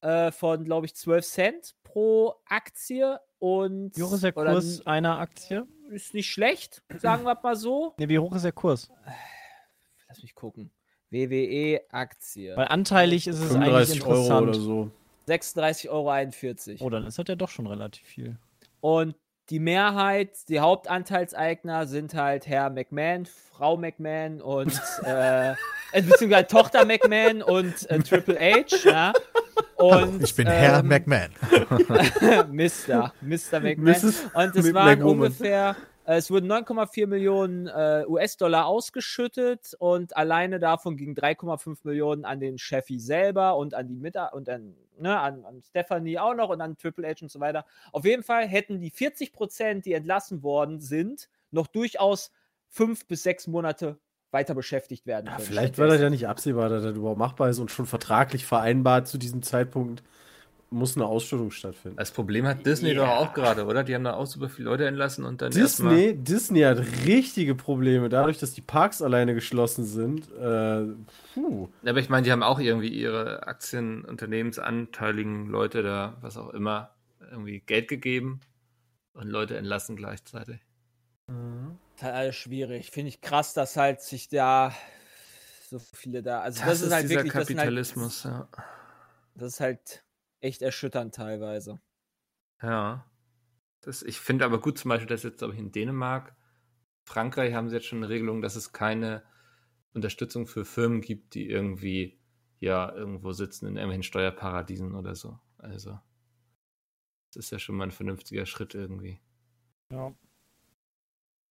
[0.00, 3.20] äh, von, glaube ich, 12 Cent pro Aktie.
[3.38, 5.66] Und Wie hoch ist der Kurs einer Aktie?
[5.90, 7.94] ist nicht schlecht, sagen wir mal so.
[7.98, 8.90] Ne, wie hoch ist der Kurs?
[10.08, 10.70] Lass mich gucken.
[11.10, 12.56] WWE-Aktie.
[12.56, 14.48] Weil anteilig ist es eigentlich 35 Euro interessant.
[14.48, 14.90] oder so.
[15.28, 15.88] 36,41
[16.80, 16.84] Euro.
[16.86, 18.36] Oh, dann ist das ja doch schon relativ viel.
[18.80, 19.14] Und
[19.50, 26.84] die Mehrheit, die Hauptanteilseigner sind halt Herr McMahon, Frau McMahon und äh, äh, beziehungsweise Tochter
[26.84, 28.76] McMahon und äh, Triple H.
[28.84, 29.12] Ja?
[29.76, 31.30] Und, Ich bin Herr ähm, McMahon.
[32.52, 33.12] Mr.
[33.22, 33.60] Mr.
[33.60, 33.84] McMahon.
[33.84, 34.24] Mrs.
[34.34, 35.74] Und es waren ungefähr, äh,
[36.16, 42.56] es wurden 9,4 Millionen äh, US-Dollar ausgeschüttet und alleine davon gingen 3,5 Millionen an den
[42.58, 46.60] Chefi selber und an die Mita und an, ne, an, an Stephanie auch noch und
[46.62, 47.66] an Triple H und so weiter.
[47.92, 52.30] Auf jeden Fall hätten die 40 Prozent, die entlassen worden sind, noch durchaus
[52.68, 53.98] fünf bis sechs Monate
[54.30, 55.46] weiter beschäftigt werden Ja, können.
[55.46, 59.08] vielleicht war das ja nicht absehbar, dass das überhaupt machbar ist und schon vertraglich vereinbart
[59.08, 60.02] zu diesem Zeitpunkt
[60.70, 61.96] muss eine Ausschüttung stattfinden.
[61.96, 63.06] Das Problem hat Disney Ja.
[63.06, 63.84] doch auch gerade, oder?
[63.84, 65.50] Die haben da auch super viele Leute entlassen und dann.
[65.50, 70.30] Disney, Disney hat richtige Probleme, dadurch, dass die Parks alleine geschlossen sind.
[70.32, 70.84] Äh,
[71.34, 71.68] puh.
[71.84, 76.94] Aber ich meine, die haben auch irgendwie ihre Aktien, Unternehmensanteiligen Leute da, was auch immer,
[77.30, 78.40] irgendwie Geld gegeben
[79.14, 80.60] und Leute entlassen gleichzeitig.
[81.26, 81.36] Das
[81.96, 82.90] ist halt alles schwierig.
[82.90, 84.74] Finde ich krass, dass halt sich da
[85.68, 86.40] so viele da.
[86.40, 88.48] Also das, ist halt dieser wirklich das sind Kapitalismus, ja.
[88.56, 88.66] Halt,
[89.34, 90.04] das ist halt
[90.40, 91.80] echt erschütternd teilweise.
[92.62, 93.10] Ja.
[93.80, 96.36] Das, ich finde aber gut zum Beispiel, dass jetzt, glaube ich, in Dänemark,
[97.04, 99.22] Frankreich haben sie jetzt schon eine Regelung, dass es keine
[99.94, 102.20] Unterstützung für Firmen gibt, die irgendwie
[102.60, 105.38] ja irgendwo sitzen in irgendwelchen Steuerparadiesen oder so.
[105.58, 105.98] Also,
[107.32, 109.20] das ist ja schon mal ein vernünftiger Schritt irgendwie.
[109.90, 110.14] Ja.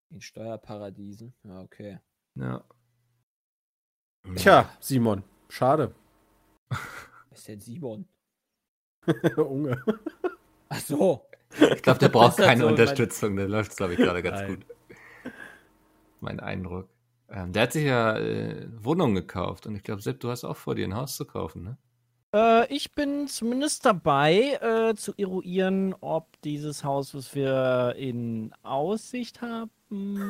[0.09, 1.33] In Steuerparadiesen.
[1.43, 1.99] Ja, okay.
[2.35, 2.63] Ja.
[4.35, 5.95] Tja, Simon, schade.
[6.69, 8.07] Was ist denn Simon?
[9.37, 9.81] Unge.
[10.69, 11.21] Ach so.
[11.75, 13.35] Ich glaube, der braucht keine so, Unterstützung.
[13.35, 14.47] Der läuft, glaube ich, gerade ganz Nein.
[14.55, 14.65] gut.
[16.19, 16.87] Mein Eindruck.
[17.29, 20.55] Ähm, der hat sich ja äh, Wohnungen gekauft und ich glaube, Sepp, du hast auch
[20.55, 21.77] vor, dir ein Haus zu kaufen, ne?
[22.33, 29.41] Äh, ich bin zumindest dabei, äh, zu eruieren, ob dieses Haus, was wir in Aussicht
[29.41, 29.69] haben,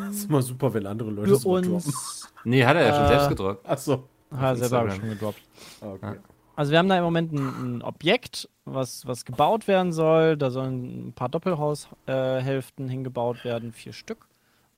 [0.08, 1.74] Das ist immer super, wenn andere Leute für so droppen.
[1.74, 2.32] uns.
[2.44, 3.68] Nee, hat er ja schon Äh, selbst gedruckt.
[3.68, 4.08] Achso.
[4.36, 5.00] Ha, selber habe ich Instagram.
[5.00, 5.42] schon gedroppt.
[5.82, 6.16] Okay.
[6.58, 10.36] Also wir haben da im Moment ein, ein Objekt, was, was gebaut werden soll.
[10.38, 14.28] Da sollen ein paar Doppelhaushälften äh, hingebaut werden, vier Stück.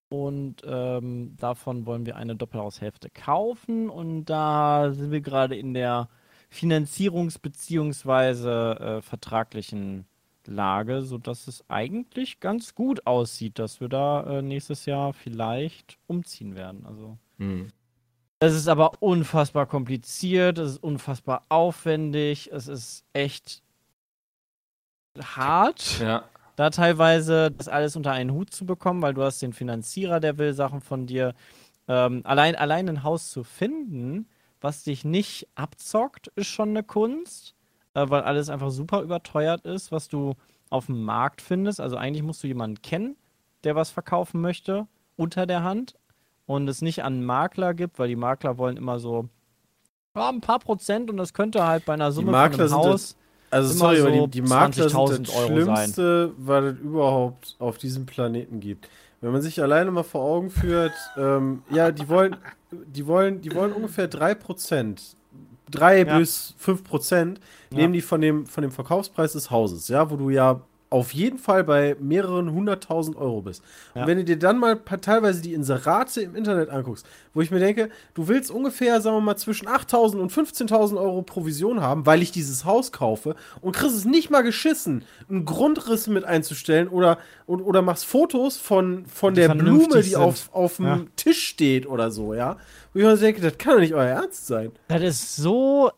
[0.10, 3.90] Und ähm, davon wollen wir eine Doppelhaushälfte kaufen.
[3.90, 6.10] Und da sind wir gerade in der
[6.52, 8.98] Finanzierungs- bzw.
[8.98, 10.06] Äh, vertraglichen
[10.46, 16.56] Lage, sodass es eigentlich ganz gut aussieht, dass wir da äh, nächstes Jahr vielleicht umziehen
[16.56, 16.86] werden.
[16.86, 17.70] Also Hm.
[18.40, 23.62] Es ist aber unfassbar kompliziert, es ist unfassbar aufwendig, es ist echt
[25.22, 26.24] hart, Ja.
[26.56, 30.38] da teilweise das alles unter einen Hut zu bekommen, weil du hast den Finanzierer, der
[30.38, 31.34] will Sachen von dir.
[31.88, 34.28] Ähm, allein, allein ein Haus zu finden,
[34.62, 37.56] was dich nicht abzockt, ist schon eine Kunst,
[37.94, 40.36] äh, weil alles einfach super überteuert ist, was du
[40.70, 41.80] auf dem Markt findest.
[41.82, 43.16] Also eigentlich musst du jemanden kennen,
[43.64, 45.96] der was verkaufen möchte, unter der Hand
[46.50, 49.30] und es nicht an Makler gibt, weil die Makler wollen immer so
[50.16, 53.16] ja, ein paar Prozent und das könnte halt bei einer Summe Makler von einem Haus.
[53.52, 55.76] Also sorry, aber so die, die Makler sind 20.000 das Euro sein.
[55.76, 58.90] Schlimmste, was es überhaupt auf diesem Planeten gibt.
[59.22, 62.36] Wenn man sich alleine mal vor Augen führt, ähm, ja, die wollen,
[62.72, 65.16] die wollen, die wollen ungefähr 3%,
[65.70, 66.18] 3 Ja.
[66.18, 67.78] bis 5% Ja.
[67.78, 71.38] nehmen die von dem, von dem Verkaufspreis des Hauses, ja, wo du ja auf jeden
[71.38, 73.64] Fall bei mehreren hunderttausend Euro bist.
[73.94, 74.02] Ja.
[74.02, 77.60] Und wenn du dir dann mal teilweise die Inserate im Internet anguckst, wo ich mir
[77.60, 82.24] denke, du willst ungefähr, sagen wir mal, zwischen 8.000 und 15.000 Euro Provision haben, weil
[82.24, 87.20] ich dieses Haus kaufe und kriegst es nicht mal geschissen, einen Grundriss mit einzustellen oder,
[87.46, 90.16] und, oder machst Fotos von, von Die der Blume, die sind.
[90.22, 91.00] auf, auf dem Ja.
[91.16, 92.58] Tisch steht oder so, ja.
[92.94, 94.72] Wo ich mir denke, das kann doch nicht euer Ernst sein.
[94.88, 95.92] Das ist so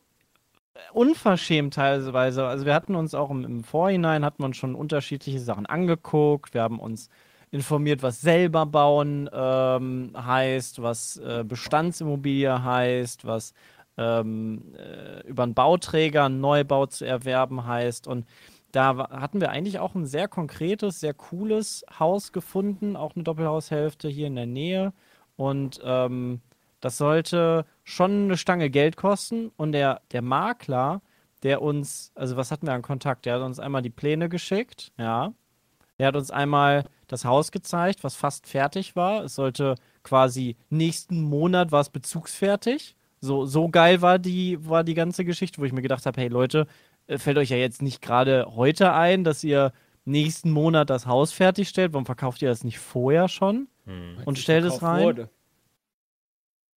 [0.94, 2.46] unverschämt teilweise.
[2.46, 6.54] Also wir hatten uns auch im, im Vorhinein, wir uns schon unterschiedliche Sachen angeguckt.
[6.54, 7.10] Wir haben uns
[7.52, 13.54] informiert, was selber bauen ähm, heißt, was äh, Bestandsimmobilie heißt, was
[13.98, 18.08] ähm, äh, über einen Bauträger einen Neubau zu erwerben heißt.
[18.08, 18.26] Und
[18.72, 24.08] da hatten wir eigentlich auch ein sehr konkretes, sehr cooles Haus gefunden, auch eine Doppelhaushälfte
[24.08, 24.94] hier in der Nähe.
[25.36, 26.40] Und ähm,
[26.82, 29.52] das sollte schon eine Stange Geld kosten.
[29.56, 31.02] Und der, der Makler,
[31.44, 33.26] der uns, also was hatten wir an Kontakt?
[33.26, 35.34] Der hat uns einmal die Pläne geschickt, ja.
[36.00, 39.24] Der hat uns einmal das Haus gezeigt, was fast fertig war.
[39.24, 42.96] Es sollte quasi nächsten Monat war es bezugsfertig.
[43.20, 46.28] So, so geil war die, war die ganze Geschichte, wo ich mir gedacht habe, hey
[46.28, 46.66] Leute,
[47.06, 49.74] äh, fällt euch ja jetzt nicht gerade heute ein, dass ihr
[50.06, 51.94] nächsten Monat das Haus fertigstellt.
[51.94, 53.68] Warum verkauft ihr das nicht vorher schon?
[54.26, 55.04] Und stellt es rein.
[55.04, 55.30] Wurde,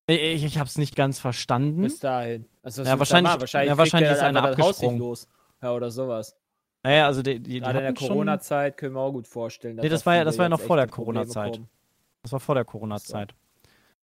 [0.07, 1.83] Ich, ich habe es nicht ganz verstanden.
[1.83, 2.47] bis dahin.
[2.63, 3.41] Also Ja, wahrscheinlich- normal.
[3.41, 4.99] wahrscheinlich, ja, wahrscheinlich ist einer abgesprungen.
[4.99, 5.29] los.
[5.63, 6.37] Ja, oder sowas.
[6.83, 9.77] Naja, also die, die, die in der Corona-Zeit können wir auch gut vorstellen.
[9.77, 11.61] Nee, das da war ja- das war ja noch vor der Corona-Zeit.
[12.23, 13.35] Das war vor der Corona-Zeit.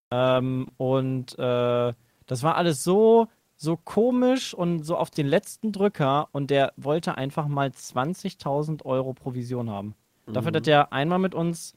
[0.09, 1.93] Ähm, und äh,
[2.25, 7.15] das war alles so, so komisch und so auf den letzten Drücker und der wollte
[7.15, 9.93] einfach mal 20.000 Euro Provision haben.
[10.25, 11.73] Dafür, dass der einmal mit uns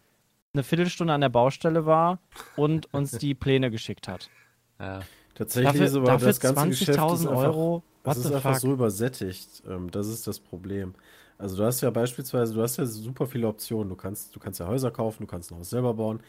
[0.55, 2.19] eine Viertelstunde an der Baustelle war
[2.57, 4.31] und uns die Pläne geschickt hat.
[4.81, 5.01] Ja.
[5.37, 7.83] Tatsächlich Dafür, ist aber dafür das ganze Geschäft ist 20.000 einfach, Euro.
[8.03, 8.61] What Es ist einfach fuck?
[8.61, 9.62] so übersättigt.
[9.69, 10.95] Ähm, das ist das Problem.
[11.38, 13.88] Also du hast ja beispielsweise, du hast ja super viele Optionen.
[13.88, 16.21] Du kannst, du kannst ja Häuser kaufen, du kannst ein Haus selber bauen,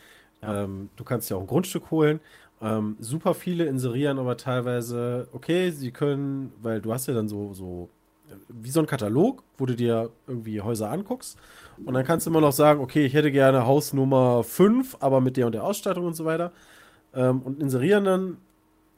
[0.42, 0.64] Ja.
[0.64, 2.20] ähm, du kannst ja auch ein Grundstück holen.
[2.62, 7.54] Ähm, super viele inserieren aber teilweise, okay, sie können, weil du hast ja dann so,
[7.54, 7.90] so
[8.48, 11.38] wie so ein Katalog, wo du dir irgendwie Häuser anguckst.
[11.84, 15.22] Und dann kannst du immer noch sagen, okay, ich hätte gerne Haus Nummer 5, aber
[15.22, 16.52] mit der und der Ausstattung und so weiter.
[17.14, 18.38] Ähm, und inserieren dann,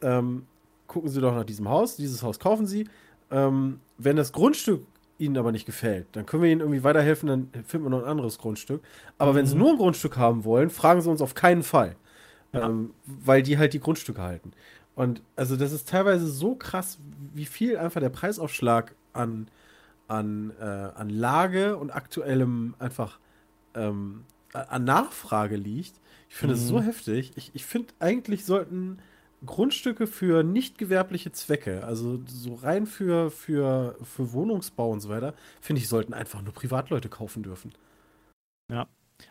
[0.01, 0.45] ähm,
[0.87, 2.87] gucken Sie doch nach diesem Haus, dieses Haus kaufen Sie.
[3.31, 4.85] Ähm, wenn das Grundstück
[5.19, 6.07] ihnen aber nicht gefällt.
[6.11, 8.81] Dann können wir ihnen irgendwie weiterhelfen, dann finden wir noch ein anderes Grundstück.
[9.17, 11.95] Aber wenn sie nur ein Grundstück haben wollen, fragen sie uns auf keinen Fall.
[12.53, 14.51] Ähm, weil die halt die Grundstücke halten.
[14.95, 16.97] Und also das ist teilweise so krass,
[17.33, 19.47] wie viel einfach der Preisaufschlag an,
[20.07, 23.19] an, äh, an Lage und aktuellem einfach
[23.75, 25.99] ähm, an Nachfrage liegt.
[26.29, 27.33] Ich finde es so heftig.
[27.35, 28.99] Ich, ich finde, eigentlich sollten
[29.45, 35.35] Grundstücke für nicht gewerbliche Zwecke, also so rein für, für, für Wohnungsbau und so weiter,
[35.61, 37.71] finde ich, sollten einfach nur Privatleute kaufen dürfen.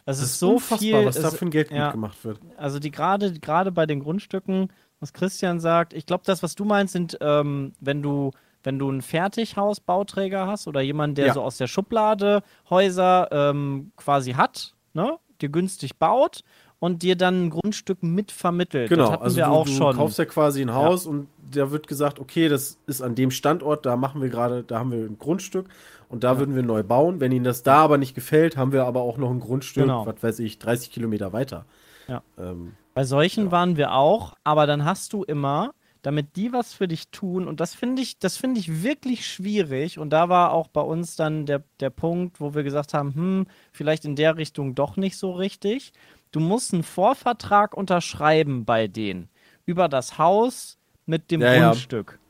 [0.04, 1.90] Es ist so viel, was da für ein Geld ja.
[1.90, 2.40] gemacht wird.
[2.56, 6.64] also die gerade gerade bei den Grundstücken, was Christian sagt, ich glaube, das, was du
[6.64, 8.30] meinst, sind, ähm, wenn du
[8.66, 11.32] wenn du einen Fertighausbauträger hast oder jemand, der Ja.
[11.34, 16.42] so aus der Schublade Häuser ähm, quasi hat, ne, dir günstig baut
[16.78, 18.88] und dir dann ein Grundstück mitvermittelt.
[18.88, 19.96] Genau, das hatten also wir du, auch du schon.
[19.96, 23.86] kaufst ja quasi ein Haus und da wird gesagt, okay, das ist an dem Standort,
[23.86, 25.68] da machen wir gerade, da haben wir ein Grundstück
[26.08, 27.20] und da würden wir neu bauen.
[27.20, 30.06] Wenn Ihnen das da aber nicht gefällt, haben wir aber auch noch ein Grundstück, Genau.
[30.06, 31.64] was weiß ich, 30 Kilometer weiter.
[32.08, 32.22] Ja.
[32.38, 33.50] Ähm, Bei solchen Ja.
[33.52, 35.70] waren wir auch, aber dann hast du immer,
[36.06, 39.98] damit die was für dich tun, und das finde ich, das finde ich wirklich schwierig.
[39.98, 43.46] Und da war auch bei uns dann der, der Punkt, wo wir gesagt haben, hm,
[43.72, 45.92] vielleicht in der Richtung doch nicht so richtig.
[46.30, 49.30] Du musst einen Vorvertrag unterschreiben bei denen
[49.64, 51.70] über das Haus mit dem Ja, ja.
[51.70, 52.20] Grundstück.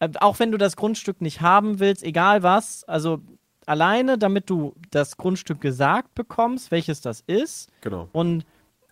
[0.00, 3.20] Äh, auch wenn du das Grundstück nicht haben willst, egal was, also
[3.64, 8.44] alleine, damit du das Grundstück gesagt bekommst, welches das ist, genau, und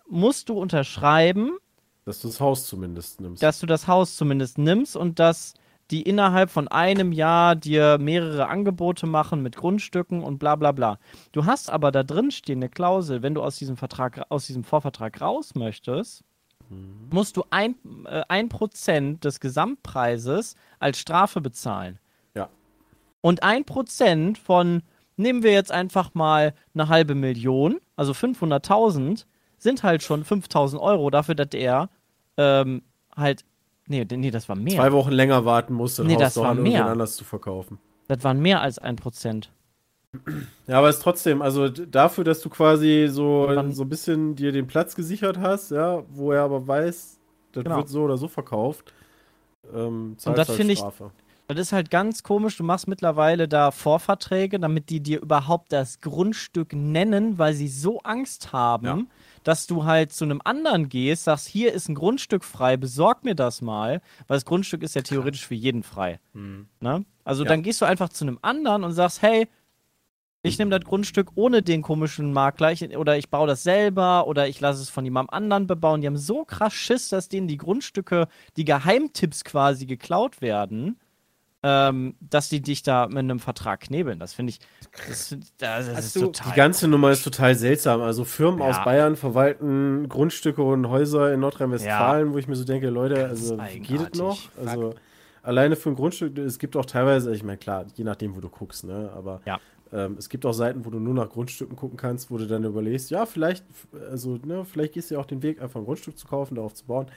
[0.07, 1.57] musst du unterschreiben,
[2.09, 3.43] dass du das Haus zumindest nimmst.
[3.43, 5.53] dass du das Haus zumindest nimmst und dass
[5.91, 10.99] die innerhalb von einem Jahr dir mehrere Angebote machen mit Grundstücken und bla bla bla.
[11.31, 15.21] Du hast aber da drin stehende Klausel, wenn du aus diesem Vertrag, aus diesem Vorvertrag
[15.21, 16.23] raus möchtest,
[17.11, 21.99] musst du ein, äh, ein Prozent des Gesamtpreises als Strafe bezahlen.
[22.35, 22.49] Ja.
[23.21, 24.83] Und ein Prozent von,
[25.15, 29.25] nehmen wir jetzt einfach mal eine halbe Million, also 500.000,
[29.59, 31.89] sind halt schon 5.000 Euro dafür, dass er
[32.41, 32.81] ähm,
[33.15, 33.43] halt,
[33.87, 34.75] nee, nee, das war mehr.
[34.77, 36.85] Zwei Wochen länger warten musst, das Nee, das war mehr.
[36.85, 37.77] anders zu verkaufen.
[38.07, 39.51] Das waren mehr als ein Prozent.
[40.65, 44.35] Ja, aber es ist trotzdem, also dafür, dass du quasi so, Dann- so ein bisschen
[44.35, 47.19] dir den Platz gesichert hast, ja, wo er aber weiß,
[47.51, 47.77] das Genau.
[47.77, 48.91] wird so oder so verkauft,
[49.73, 50.83] ähm, zahlst das halt finde ich-.
[51.47, 52.57] Das ist halt ganz komisch.
[52.57, 57.99] Du machst mittlerweile da Vorverträge, damit die dir überhaupt das Grundstück nennen, weil sie so
[58.01, 58.97] Angst haben, Ja.
[59.43, 63.35] Dass du halt zu einem anderen gehst, sagst, hier ist ein Grundstück frei, besorg mir
[63.35, 66.19] das mal, weil das Grundstück ist ja theoretisch für jeden frei.
[66.33, 66.67] Hm.
[66.79, 67.05] Ne?
[67.23, 67.49] Also Ja.
[67.49, 69.47] dann gehst du einfach zu einem anderen und sagst, hey,
[70.41, 74.47] ich nehme das Grundstück ohne den komischen Makler ich, oder ich baue das selber oder
[74.47, 75.99] ich lasse es von jemandem anderen bebauen.
[75.99, 80.97] Die haben so krass Schiss, dass denen die Grundstücke, die Geheimtipps quasi geklaut werden,
[81.63, 84.19] ähm, dass die dich da mit einem Vertrag knebeln.
[84.19, 84.59] Das finde ich,
[85.07, 86.51] das, das, das ist total.
[86.51, 88.01] Die ganze Nummer ist total seltsam.
[88.01, 88.67] Also Firmen Ja.
[88.67, 93.57] aus Bayern verwalten Grundstücke und Häuser in Nordrhein-Westfalen, wo ich mir so denke, Leute, also
[93.57, 94.55] Ganz wie geht es noch?
[94.57, 94.95] Also
[95.43, 98.49] alleine für ein Grundstück, es gibt auch teilweise, ich meine, klar, je nachdem, wo du
[98.49, 99.11] guckst, ne?
[99.13, 99.59] Aber Ja.
[99.91, 102.63] ähm, es gibt auch Seiten, wo du nur nach Grundstücken gucken kannst, wo du dann
[102.63, 103.65] überlegst, ja, vielleicht,
[104.11, 106.73] also, ne, vielleicht gehst du ja auch den Weg, einfach ein Grundstück zu kaufen, darauf
[106.73, 107.07] zu bauen.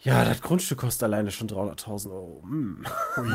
[0.00, 2.42] Ja, das Grundstück kostet alleine schon 300.000 Euro.
[2.44, 2.84] Hm.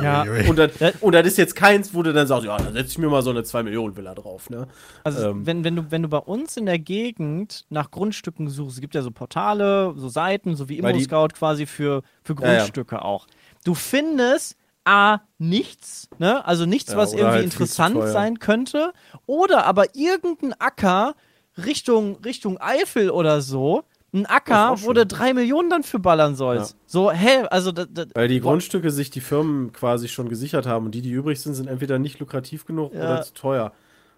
[0.02, 0.24] Ja.
[0.48, 0.72] Und, das,
[1.02, 3.22] und das ist jetzt keins, wo du dann sagst, ja, da setze ich mir mal
[3.22, 4.68] so eine 2-Millionen-Villa drauf, ne?
[5.04, 5.46] Also Ähm.
[5.46, 8.96] wenn, wenn, du, wenn du bei uns in der Gegend nach Grundstücken suchst, es gibt
[8.96, 12.58] ja so Portale, so Seiten, so wie ImmoScout quasi für, für Ja, ja.
[12.60, 13.28] Grundstücke auch.
[13.66, 16.46] Du findest A, nichts, ne?
[16.46, 18.94] Also nichts, Ja, was irgendwie halt interessant sein könnte.
[19.26, 21.16] Oder aber irgendein Acker
[21.58, 23.84] Richtung, Richtung Eifel oder so.
[24.14, 26.78] Ein Acker, wo du drei Millionen dann für ballern sollst.
[26.86, 28.52] So, hä, also das, das, Weil die Boah.
[28.52, 31.98] Grundstücke sich die Firmen quasi schon gesichert haben und die, die übrig sind, sind entweder
[31.98, 33.06] nicht lukrativ genug Ja.
[33.06, 33.74] oder zu teuer.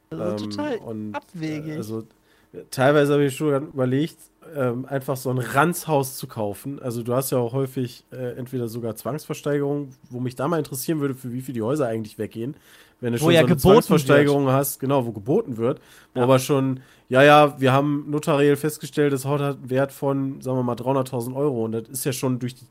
[0.09, 1.73] also Ähm, total und, abwegig.
[1.73, 1.99] äh, Also
[2.53, 4.17] äh, teilweise habe ich schon überlegt,
[4.55, 6.79] ähm, einfach so ein Ranzhaus zu kaufen.
[6.81, 10.99] Also du hast ja auch häufig äh, entweder sogar Zwangsversteigerungen, wo mich da mal interessieren
[10.99, 12.55] würde, für wie viel die Häuser eigentlich weggehen.
[13.01, 15.81] Wenn du Wo schon ja so eine Zwangsversteigerung hast, genau, wo geboten wird,
[16.13, 16.23] wo Ja.
[16.25, 20.57] aber schon, ja, ja, wir haben notariell festgestellt, das Haus hat einen Wert von, sagen
[20.57, 22.65] wir mal, 300.000 Euro und das ist ja schon durch die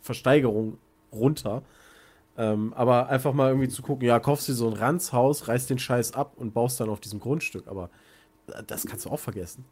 [0.00, 0.78] Versteigerung
[1.12, 1.62] runter.
[2.38, 5.78] Ähm, aber einfach mal irgendwie zu gucken, ja, kaufst dir so ein Ranzhaus, reißt den
[5.78, 7.68] Scheiß ab und baust dann auf diesem Grundstück.
[7.68, 7.90] Aber
[8.48, 9.64] äh, das kannst du auch vergessen.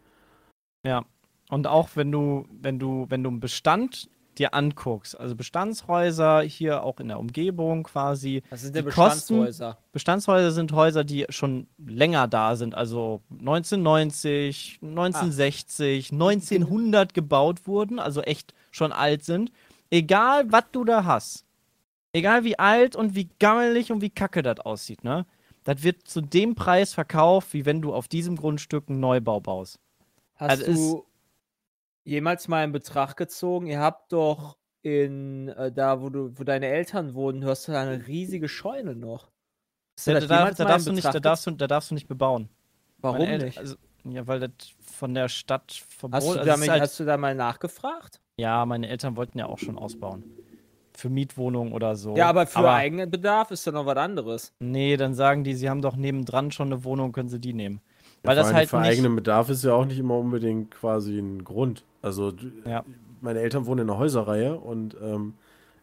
[0.85, 1.05] Ja.
[1.49, 4.09] Und auch wenn du, wenn du, wenn du einen Bestand
[4.41, 8.43] dir anguckst, also Bestandshäuser hier auch in der Umgebung quasi.
[8.51, 9.78] Das sind ja Die Kosten- Bestandshäuser.
[9.93, 18.22] Bestandshäuser sind Häuser, die schon länger da sind, also 1990, 1960, 1900 gebaut wurden, also
[18.22, 19.53] echt schon alt sind.
[19.91, 21.45] Egal, was du da hast,
[22.12, 25.26] egal wie alt und wie gammelig und wie kacke das aussieht, ne?
[25.64, 29.78] das wird zu dem Preis verkauft, wie wenn du auf diesem Grundstück einen Neubau baust.
[30.36, 31.05] Hast Also du
[32.05, 33.67] jemals mal in Betracht gezogen?
[33.67, 37.83] Ihr habt doch in äh, da, wo du, wo deine Eltern wohnen, hörst du da
[37.83, 39.31] eine riesige Scheune noch.
[40.05, 42.49] Da, da, da, darfst du nicht, da, Betracht darfst du, da darfst du nicht bebauen.
[42.99, 43.59] Warum Meine El- nicht?
[43.59, 47.17] Also, ja, weil das von der Stadt verboten hast, du also halt, hast du da
[47.19, 48.21] mal nachgefragt?
[48.39, 50.25] Ja, meine Eltern wollten ja auch schon ausbauen.
[50.95, 52.17] Für Mietwohnungen oder so.
[52.17, 54.53] Ja, aber für eigenen Bedarf ist doch noch was anderes.
[54.61, 57.81] Nee, dann sagen die, sie haben doch nebendran schon eine Wohnung, können sie die nehmen.
[58.23, 58.89] Weil das halt für nicht.
[58.91, 61.85] eigenen Bedarf ist ja auch nicht immer unbedingt quasi ein Grund.
[62.03, 62.33] Also
[62.66, 62.85] Ja.
[63.21, 65.35] meine Eltern wohnen in einer Häuserreihe und ähm,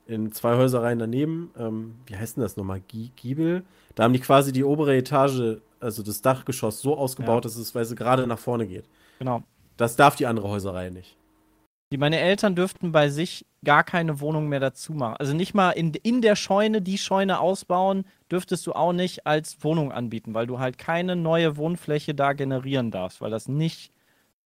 [0.06, 2.80] in zwei Häuserreihen daneben, ähm, wie heißt denn das nochmal?
[2.88, 3.64] Gie- Giebel?
[3.96, 7.50] Da haben die quasi die obere Etage, also das Dachgeschoss, so ausgebaut, Ja.
[7.50, 8.86] dass es weil sie gerade nach vorne geht.
[9.20, 9.44] Genau.
[9.76, 11.17] Das darf die andere Häuserreihe nicht.
[11.92, 15.16] Die, meine Eltern dürften bei sich gar keine Wohnung mehr dazu machen.
[15.20, 19.64] Also nicht mal in, in der Scheune, die Scheune ausbauen, dürftest du auch nicht als
[19.64, 23.94] Wohnung anbieten, weil du halt keine neue Wohnfläche da generieren darfst, weil das nicht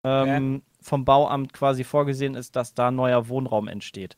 [0.05, 4.17] ähm, vom Bauamt quasi vorgesehen ist, dass da neuer Wohnraum entsteht.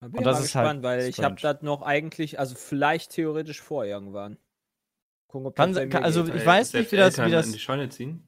[0.00, 1.54] Da bin Und ich das mal ist halt gespannt, weil ich habe strange.
[1.54, 4.36] das noch eigentlich, also vielleicht theoretisch vor irgendwann.
[5.28, 6.34] Gucken, ob Kann das kann- mir also geht.
[6.34, 8.22] ich weiß nicht, wie das- wie das- in die Scheune ziehen.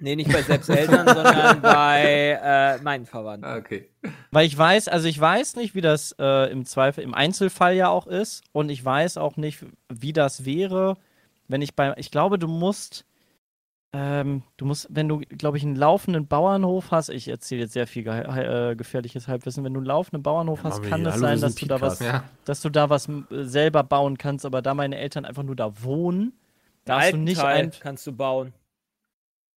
[0.00, 3.44] Nee, nicht bei selbst Eltern, sondern bei äh, meinen Verwandten.
[3.44, 3.88] Ah, okay.
[4.30, 7.88] Weil ich weiß, also ich weiß nicht, wie das äh, im Zweifel, im Einzelfall ja
[7.88, 8.44] auch ist.
[8.52, 10.96] Und ich weiß auch nicht, wie das wäre,
[11.48, 13.06] wenn ich bei, ich glaube, du musst,
[13.92, 17.86] ähm, du musst, wenn du, glaube ich, einen laufenden Bauernhof hast, ich erzähle jetzt sehr
[17.86, 21.14] viel ge äh, gefährliches Halbwissen, wenn du einen laufenden Bauernhof hast, machen wir kann es
[21.14, 21.98] wir sein, dass du da was.
[21.98, 22.24] Ja.
[22.44, 26.34] dass du da was selber bauen kannst, aber da meine Eltern einfach nur da wohnen,
[26.84, 28.52] darfst du nicht ein, kannst du bauen.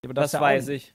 [0.04, 0.94] Aber Das, ja weiß ich.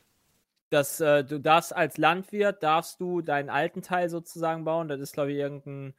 [0.72, 4.88] Das, äh, du darfst als Landwirt, darfst du deinen alten Teil sozusagen bauen.
[4.88, 5.94] Das ist, glaube ich, irgendein.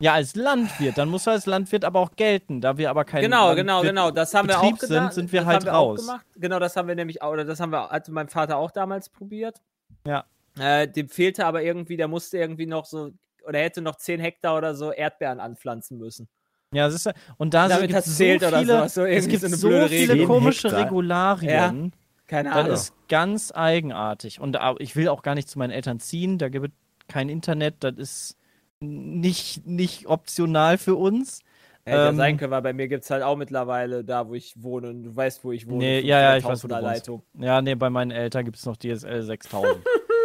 [0.00, 3.20] Ja, als Landwirt, dann musst du als Landwirt aber auch gelten, da wir aber kein
[3.22, 4.10] Genau, genau, Landwirt- genau.
[4.10, 5.12] Das haben wir auch Betrieb sind, gedacht.
[5.12, 6.00] sind wir das halt haben wir auch raus.
[6.00, 6.26] gemacht.
[6.36, 9.08] Genau, das haben wir nämlich auch, oder das haben wir, hat mein Vater auch damals
[9.10, 9.60] probiert.
[10.06, 10.24] Ja.
[10.58, 13.12] Äh, dem fehlte aber irgendwie, der musste irgendwie noch so,
[13.46, 16.28] oder hätte noch 10 Hektar oder so Erdbeeren anpflanzen müssen.
[16.72, 19.42] Ja, das ist ja, und da gibt das es so viele, sowas, so es gibt
[19.42, 20.26] so so viele Regel.
[20.26, 20.86] komische Hektar.
[20.86, 21.92] Regularien.
[22.30, 22.72] Keine Das Ahnung.
[22.72, 24.40] ist ganz eigenartig.
[24.40, 26.38] Und ich will auch gar nicht zu meinen Eltern ziehen.
[26.38, 26.72] Da gibt es
[27.08, 27.74] kein Internet.
[27.80, 28.36] Das ist
[28.78, 31.40] nicht, nicht optional für uns.
[31.84, 34.34] Hätte ja ähm, sein können, weil bei mir gibt es halt auch mittlerweile da, wo
[34.34, 34.90] ich wohne.
[34.90, 35.78] Und du weißt, wo ich wohne.
[35.78, 36.84] Nee, ja, ja, ich weiß, wo 500.000er du.
[36.84, 37.22] Leitung.
[37.36, 39.84] Ja, nee, bei meinen Eltern gibt es noch DSL 6000.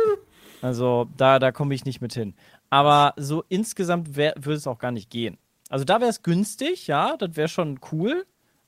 [0.62, 2.36] also da, da komme ich nicht mit hin.
[2.70, 5.40] Aber so insgesamt würde es auch gar nicht gehen.
[5.70, 8.28] Also da wäre es günstig, ja, das wäre schon cool.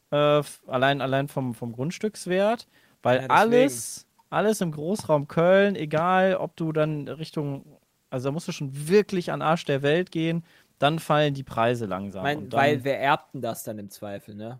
[0.09, 2.67] Äh, allein, allein vom, vom Grundstückswert.
[3.03, 7.79] Weil Ja, alles, alles im Großraum Köln, egal ob du dann Richtung,
[8.09, 10.43] also da musst du schon wirklich an Arsch der Welt gehen,
[10.79, 12.23] dann fallen die Preise langsam.
[12.23, 14.59] Mein, Und dann, weil wer erbt denn das dann im Zweifel, ne?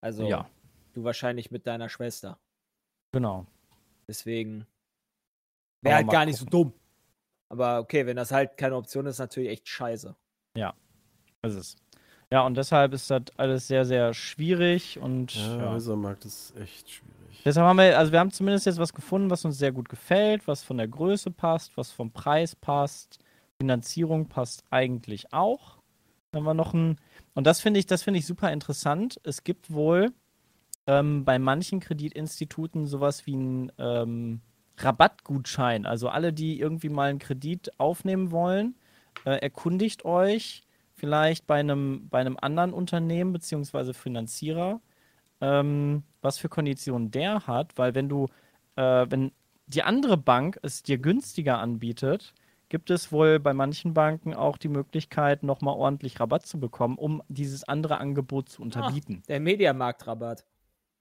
[0.00, 0.48] Also, Ja.
[0.92, 2.38] du wahrscheinlich mit deiner Schwester.
[3.12, 3.46] genau.
[4.06, 4.66] Deswegen
[5.82, 6.70] wäre halt gar nicht so gucken.
[6.70, 6.80] dumm.
[7.50, 10.14] Aber okay, wenn das halt keine Option ist, natürlich echt scheiße.
[11.42, 11.76] Ist es.
[12.30, 15.70] Ja, und deshalb ist das alles sehr, sehr schwierig und Ja, ja.
[15.70, 17.27] Häusermarkt ist echt schwierig.
[17.44, 20.46] Deshalb haben wir, also wir haben zumindest jetzt was gefunden, was uns sehr gut gefällt,
[20.46, 23.18] was von der Größe passt, was vom Preis passt.
[23.60, 25.78] Finanzierung passt eigentlich auch.
[26.34, 26.96] Haben wir noch ein,
[27.34, 29.20] und das finde ich, das finde ich super interessant.
[29.24, 30.12] Es gibt wohl
[30.86, 34.40] ähm, bei manchen Kreditinstituten sowas wie einen ähm,
[34.76, 35.86] Rabattgutschein.
[35.86, 38.74] Also alle, die irgendwie mal einen Kredit aufnehmen wollen,
[39.24, 40.62] äh, erkundigt euch
[40.94, 44.80] vielleicht bei einem, bei einem anderen Unternehmen beziehungsweise Finanzierer,
[45.40, 48.28] ähm, was für Konditionen der hat, weil wenn du,
[48.76, 49.32] äh, wenn
[49.66, 52.34] die andere Bank es dir günstiger anbietet,
[52.68, 57.22] gibt es wohl bei manchen Banken auch die Möglichkeit, nochmal ordentlich Rabatt zu bekommen, um
[57.28, 59.22] dieses andere Angebot zu unterbieten.
[59.28, 60.44] Der Mediamarktrabatt.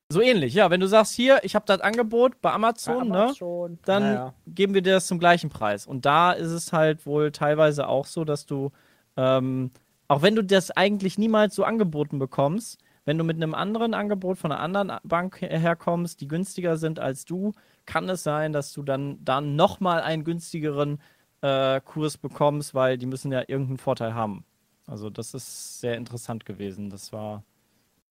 [0.10, 0.70] So ähnlich, ja.
[0.70, 3.34] Wenn du sagst, hier, ich habe das Angebot bei Amazon, ne?
[3.36, 3.78] schon.
[3.84, 4.34] dann Naja.
[4.48, 5.86] geben wir dir das zum gleichen Preis.
[5.86, 8.72] Und da ist es halt wohl teilweise auch so, dass du,
[9.18, 9.72] ähm,
[10.08, 14.38] auch wenn du das eigentlich niemals so angeboten bekommst, wenn du mit einem anderen Angebot
[14.38, 17.54] von einer anderen Bank her- herkommst, die günstiger sind als du,
[17.86, 21.00] kann es sein, dass du dann, dann nochmal einen günstigeren
[21.42, 24.44] äh, Kurs bekommst, weil die müssen ja irgendeinen Vorteil haben.
[24.88, 26.90] Also das ist sehr interessant gewesen.
[26.90, 27.44] Das war,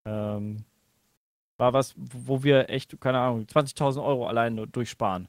[0.06, 0.64] ähm,
[1.58, 5.28] war was, wo wir echt, keine Ahnung, 20.000 Euro allein durchsparen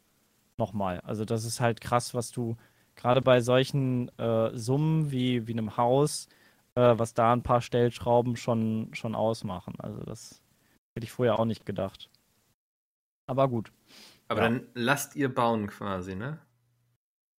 [0.58, 1.02] nochmal.
[1.02, 2.58] Also das ist halt krass, was du
[2.96, 6.30] gerade bei solchen äh, Summen wie, wie einem Haus,
[6.78, 9.74] äh, was da ein paar Stellschrauben schon, schon ausmachen.
[9.80, 10.42] Also das
[10.96, 12.10] hätte ich vorher auch nicht gedacht.
[13.26, 13.72] Aber gut.
[14.28, 14.50] Aber Ja.
[14.50, 16.40] dann lasst ihr bauen quasi, ne?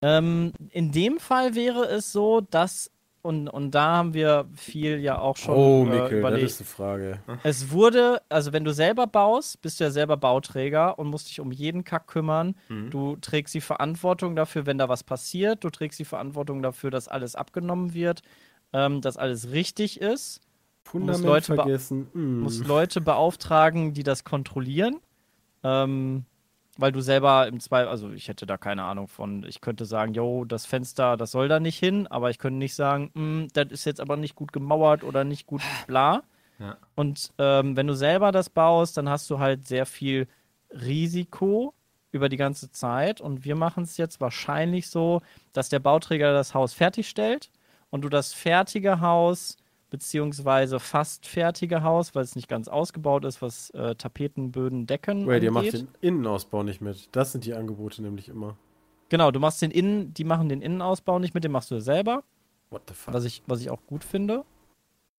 [0.02, 5.18] Ähm, in dem Fall wäre es so, dass und, und da haben wir viel ja
[5.18, 6.50] auch schon Oh, äh, Mikkel, das überlegt.
[6.50, 7.18] ist eine Frage.
[7.42, 11.40] Es wurde, also wenn du selber baust, bist du ja selber Bauträger und musst dich
[11.40, 12.54] um jeden Kack kümmern.
[12.68, 12.90] Mhm.
[12.90, 15.64] Du trägst die Verantwortung dafür, wenn da was passiert.
[15.64, 18.22] Du trägst die Verantwortung dafür, dass alles abgenommen wird,
[18.72, 20.40] ähm, dass alles richtig ist.
[20.84, 22.08] Fundament Leute be- vergessen.
[22.14, 22.40] Mm.
[22.40, 24.96] Musst Leute beauftragen, die das kontrollieren.
[25.62, 26.24] Ähm,
[26.80, 30.14] weil du selber im Zweifel, also ich hätte da keine Ahnung von, ich könnte sagen,
[30.14, 33.66] jo, das Fenster, das soll da nicht hin, aber ich könnte nicht sagen, "Mm, das
[33.72, 36.22] ist jetzt aber nicht gut gemauert oder nicht gut bla.
[36.60, 36.76] Ja.
[36.94, 40.28] Und ähm, wenn du selber das baust, dann hast du halt sehr viel
[40.70, 41.74] Risiko
[42.10, 43.20] über die ganze Zeit.
[43.20, 45.20] Und wir machen es jetzt wahrscheinlich so,
[45.52, 47.50] dass der Bauträger das Haus fertigstellt
[47.90, 49.56] und du das fertige Haus
[49.90, 55.26] beziehungsweise fast fertige Haus, weil es nicht ganz ausgebaut ist, was äh, Tapeten, Böden, Decken
[55.26, 55.80] Wait, ihr macht angeht.
[55.80, 57.08] den Innenausbau nicht mit.
[57.12, 58.56] Das sind die Angebote nämlich immer.
[59.08, 62.22] Genau, du machst den Innen, die machen den Innenausbau nicht mit, den machst du selber,
[62.70, 63.14] What the fuck?
[63.14, 64.44] was ich, was ich auch gut finde,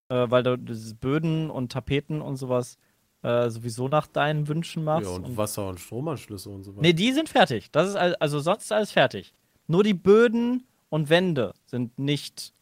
[0.10, 2.78] äh, weil du dieses Böden und Tapeten und sowas
[3.24, 5.10] äh, sowieso nach deinen Wünschen machst.
[5.10, 6.82] ja, und und Wasser- und Stromanschlüsse und so weiter.
[6.84, 7.72] Nee, die sind fertig.
[7.72, 9.34] Das ist al- also sonst ist alles fertig.
[9.66, 12.54] Nur die Böden und Wände sind nicht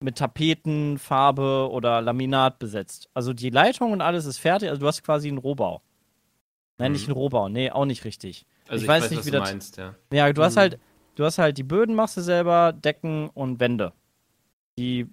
[0.00, 3.08] mit Tapeten, Farbe oder Laminat besetzt.
[3.14, 4.68] Also die Leitung und alles ist fertig.
[4.68, 5.82] Also du hast quasi einen Rohbau.
[6.78, 6.96] Nein, Mhm.
[6.96, 7.48] nicht einen Rohbau.
[7.48, 8.46] Nee, auch nicht richtig.
[8.68, 9.94] Also Ich ich, weiß weiß, nicht, wie du das- meinst, ja.
[10.12, 10.60] Ja, du hast Mhm.
[10.60, 10.78] halt,
[11.16, 13.92] du hast halt die Böden machst du selber, Decken und Wände.
[14.78, 15.08] Die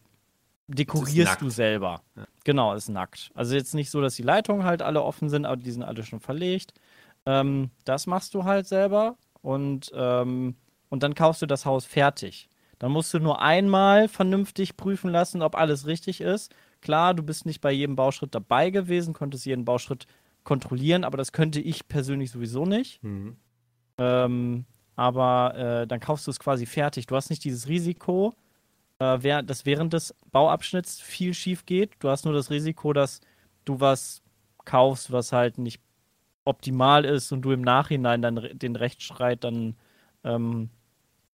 [0.68, 2.02] dekorierst du selber.
[2.16, 2.26] Ja.
[2.44, 3.32] Genau, ist nackt.
[3.34, 6.04] Also jetzt nicht so, dass die Leitungen halt alle offen sind, aber die sind alle
[6.04, 6.74] schon verlegt.
[7.26, 10.56] Ähm, das machst du halt selber und, ähm,
[10.90, 12.50] und dann kaufst du das Haus fertig.
[12.80, 16.54] Dann musst du nur einmal vernünftig prüfen lassen, ob alles richtig ist.
[16.82, 20.08] Klar, du bist nicht bei jedem Bauschritt dabei gewesen, konntest jeden Bauschritt
[20.44, 23.04] kontrollieren, aber das könnte ich persönlich sowieso nicht.
[23.04, 23.38] Mhm.
[23.98, 24.66] Ähm,
[24.96, 27.08] aber äh, dann kaufst du es quasi fertig.
[27.08, 28.34] Du hast nicht dieses Risiko,
[29.00, 31.92] äh, wer, dass während des Bauabschnitts viel schief geht.
[32.00, 33.22] Du hast nur das Risiko, dass
[33.66, 34.22] du was
[34.64, 35.82] kaufst, was halt nicht
[36.46, 39.76] optimal ist und du im Nachhinein dann den Rechtsstreit dann
[40.24, 40.70] ähm,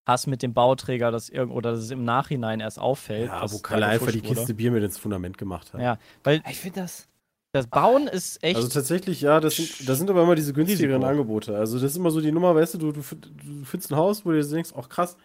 [0.05, 3.27] hast mit dem Bauträger, dass irgend oder dass es im Nachhinein erst auffällt.
[3.27, 4.39] ja, wo Kalle einfach die gefuscht wurde.
[4.39, 5.81] Kiste Bier mit ins Fundament gemacht hat.
[5.81, 7.07] Ja, weil Ich finde das.
[7.53, 8.55] das Bauen ist echt.
[8.55, 11.03] Also tatsächlich, ja, das sind, das sind aber immer diese günstigeren.
[11.03, 11.55] Angebote.
[11.55, 13.97] Also das ist immer so die Nummer, weißt du, du, du, find- du findest ein
[13.97, 15.17] Haus, wo du dir denkst, ach krass,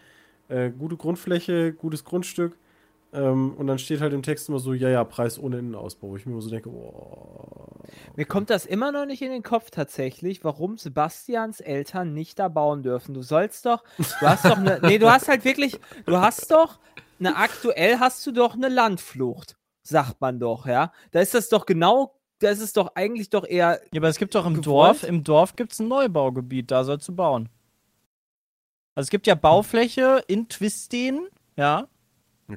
[0.49, 2.57] äh, gute Grundfläche, gutes Grundstück.
[3.13, 6.09] Ähm, und dann steht halt im Text immer so, ja, ja, Preis ohne Innenausbau.
[6.09, 7.67] Wo ich mir immer so denke, boah.
[8.15, 12.47] Mir kommt das immer noch nicht in den Kopf tatsächlich, warum Sebastians Eltern nicht da
[12.49, 13.13] bauen dürfen.
[13.13, 16.79] Du sollst doch, du hast doch eine, nee, du hast halt wirklich, du hast doch,
[17.19, 20.91] eine aktuell hast du doch eine Landflucht, sagt man doch, ja.
[21.11, 24.17] Da ist das doch genau, da ist es doch eigentlich doch eher, Ja, aber es
[24.17, 24.65] gibt doch im gewollt?
[24.65, 27.49] Dorf, im Dorf gibt es ein Neubaugebiet, da sollst du bauen.
[28.95, 31.87] Also es gibt ja Baufläche in Twisten, ja,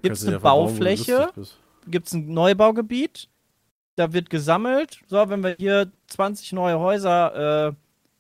[0.03, 1.31] Kannst du eine Baufläche?
[1.87, 3.29] gibt es ein Neubaugebiet,
[3.97, 5.01] da wird gesammelt.
[5.07, 7.73] So, wenn wir hier 20 neue Häuser, äh,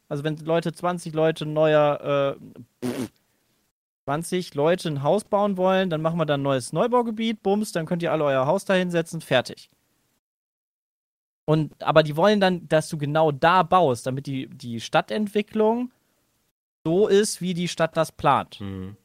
[0.08, 2.36] also wenn Leute, 20 Leute neuer,
[2.82, 3.10] äh, pff,
[4.04, 7.86] 20 Leute ein Haus bauen wollen, dann machen wir da ein neues Neubaugebiet, bums, dann
[7.86, 9.68] könnt ihr alle euer Haus da hinsetzen, fertig.
[11.44, 15.90] Und, aber die wollen dann, dass du genau da baust, damit die, die Stadtentwicklung
[16.84, 18.60] so ist, wie die Stadt das plant.
[18.60, 18.96] Mhm.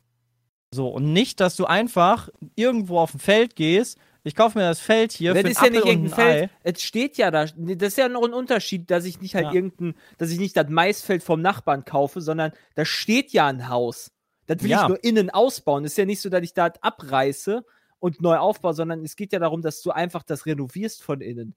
[0.76, 3.98] So, und nicht, dass du einfach irgendwo auf ein Feld gehst.
[4.24, 6.50] Ich kaufe mir das Feld hier das für ist ja nicht irgendein ein Feld, Ei.
[6.64, 9.54] es steht ja da, das ist ja noch ein Unterschied, dass ich nicht halt Ja.
[9.54, 14.12] irgendein, dass ich nicht das Maisfeld vom Nachbarn kaufe, sondern da steht ja ein Haus.
[14.48, 14.82] Das will Ja.
[14.82, 15.86] ich nur innen ausbauen.
[15.86, 17.64] Es ist ja nicht so, dass ich das abreiße
[18.00, 21.56] und neu aufbaue, sondern es geht ja darum, dass du einfach das renovierst von innen.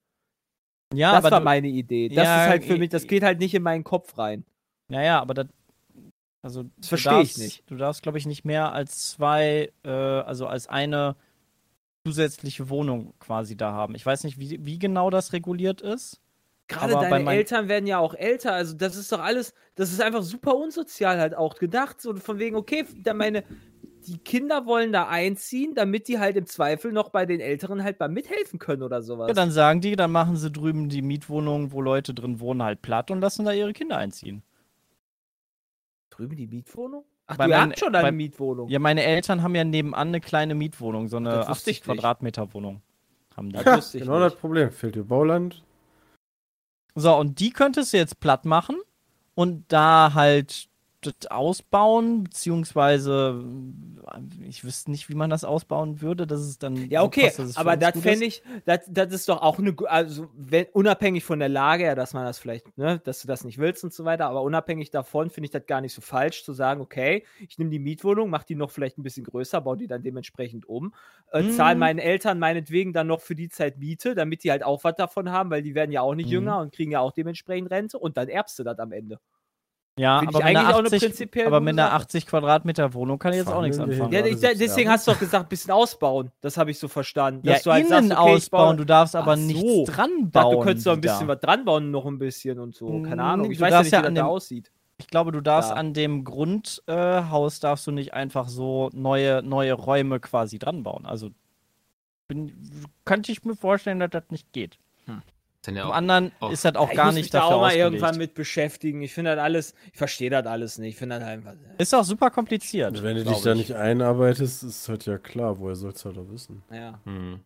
[0.95, 2.09] Ja, das war du, meine Idee.
[2.09, 4.45] Das Ja, ist halt für mich, das geht halt nicht in meinen Kopf rein.
[4.91, 5.47] ja, ja, aber das,
[6.43, 7.71] also du versteh ich darfst- nicht.
[7.71, 11.17] Du darfst, glaube ich, nicht mehr als zwei, äh, also als eine
[12.07, 13.95] zusätzliche Wohnung quasi da haben.
[13.95, 16.21] Ich weiß nicht, wie, wie genau das reguliert ist.
[16.69, 19.91] Gerade Aber bei deine Eltern werden ja auch älter, also das ist doch alles, das
[19.91, 22.01] ist einfach super unsozial halt auch gedacht.
[22.01, 23.43] So von wegen, okay, da meine,
[24.07, 27.99] die Kinder wollen da einziehen, damit die halt im Zweifel noch bei den Älteren halt
[27.99, 29.29] mal mithelfen können oder sowas.
[29.29, 32.83] Ja, dann sagen die, dann machen sie drüben die Mietwohnungen, wo Leute drin wohnen, halt
[32.83, 34.43] platt und lassen da ihre Kinder einziehen.
[36.19, 37.05] Drüben die Mietwohnung?
[37.29, 38.69] Ach, Bei du habt schon eine bei- Mietwohnung.
[38.69, 41.77] Ja, meine Eltern haben ja nebenan eine kleine Mietwohnung, so eine Das wusste 80 ich
[41.77, 41.85] nicht.
[41.85, 42.83] Quadratmeter Wohnung.
[43.37, 43.57] Haben die.
[43.63, 44.33] Das wusste ich Genau nicht.
[44.33, 44.73] das Problem.
[44.73, 45.63] Fehlt dir Bauland.
[46.97, 48.77] So, und die könntest du jetzt platt machen
[49.37, 50.68] und da halt
[51.01, 53.45] das ausbauen, beziehungsweise
[54.43, 56.91] ich wüsste nicht, wie man das ausbauen würde, dass es dann.
[56.91, 59.75] Ja, so okay, es für aber das fände ich, das, das ist doch auch eine,
[59.87, 63.45] also wenn, unabhängig von der Lage, ja, dass man das vielleicht, ne, dass du das
[63.45, 66.45] nicht willst und so weiter, aber unabhängig davon finde ich das gar nicht so falsch
[66.45, 69.77] zu sagen, okay, ich nehme die Mietwohnung, mache die noch vielleicht ein bisschen größer, baue
[69.77, 70.95] die dann dementsprechend um,
[71.33, 71.47] äh, Mhm.
[71.47, 74.95] zahle meinen Eltern meinetwegen dann noch für die Zeit Miete, damit die halt auch was
[74.97, 76.31] davon haben, weil die werden ja auch nicht Mhm.
[76.31, 79.19] jünger und kriegen ja auch dementsprechend Rente und dann erbst du das am Ende.
[79.99, 81.95] Ja, aber mit, einer eigentlich auch eine 80, prinzipiell aber mit einer Sache.
[81.97, 84.13] 80 Quadratmeter Wohnung kann ich jetzt auch nichts anfangen.
[84.13, 86.31] Ja, ich, da- deswegen hast du doch gesagt, bisschen ausbauen.
[86.41, 87.47] Das habe ich so verstanden.
[87.47, 89.85] Ja, dass du halt innen sagst, okay, ausbauen, du darfst aber Ach nichts so.
[89.87, 90.31] dran bauen.
[90.31, 92.87] dachte, du könntest doch ein bisschen was dran bauen, noch ein bisschen und so.
[93.03, 93.51] Keine Mm, Ahnung.
[93.51, 94.71] Ich du weiß ja nicht, ja wie das an da aussieht.
[95.01, 95.77] Ich glaube, du darfst Ja.
[95.77, 101.07] an dem Grundhaus äh, darfst du nicht einfach so neue, neue Räume quasi dran bauen.
[101.07, 101.31] Also
[102.29, 102.53] bin,
[103.05, 104.79] könnte ich mir vorstellen, dass das nicht geht.
[105.07, 105.23] Dann
[105.67, 107.57] ja Zum anderen auch- ist das auch Ja, ich gar muss nicht mich da dafür
[107.57, 109.03] auch mal irgendwann mit beschäftigen.
[109.03, 110.91] Ich finde das alles, ich verstehe das alles nicht.
[110.91, 111.55] Ich finde das einfach.
[111.79, 112.97] Ist auch super kompliziert.
[112.97, 113.59] Und wenn du dich da ich.
[113.59, 116.63] nicht einarbeitest, ist halt ja klar, woher sollst du halt auch wissen.
[116.73, 117.01] Ja.
[117.05, 117.41] Hm.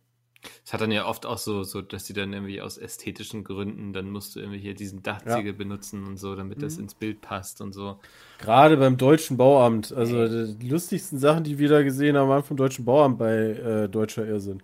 [0.65, 3.93] Es hat dann ja oft auch so, so, dass die dann irgendwie aus ästhetischen Gründen,
[3.93, 6.83] dann musst du irgendwie hier diesen Dachziegel benutzen und so, damit das Mhm.
[6.83, 7.97] ins Bild passt und so.
[8.39, 12.57] Gerade beim Deutschen Bauamt, also die lustigsten Sachen, die wir da gesehen haben, waren vom
[12.57, 14.61] Deutschen Bauamt bei äh, Deutscher Irrsinn.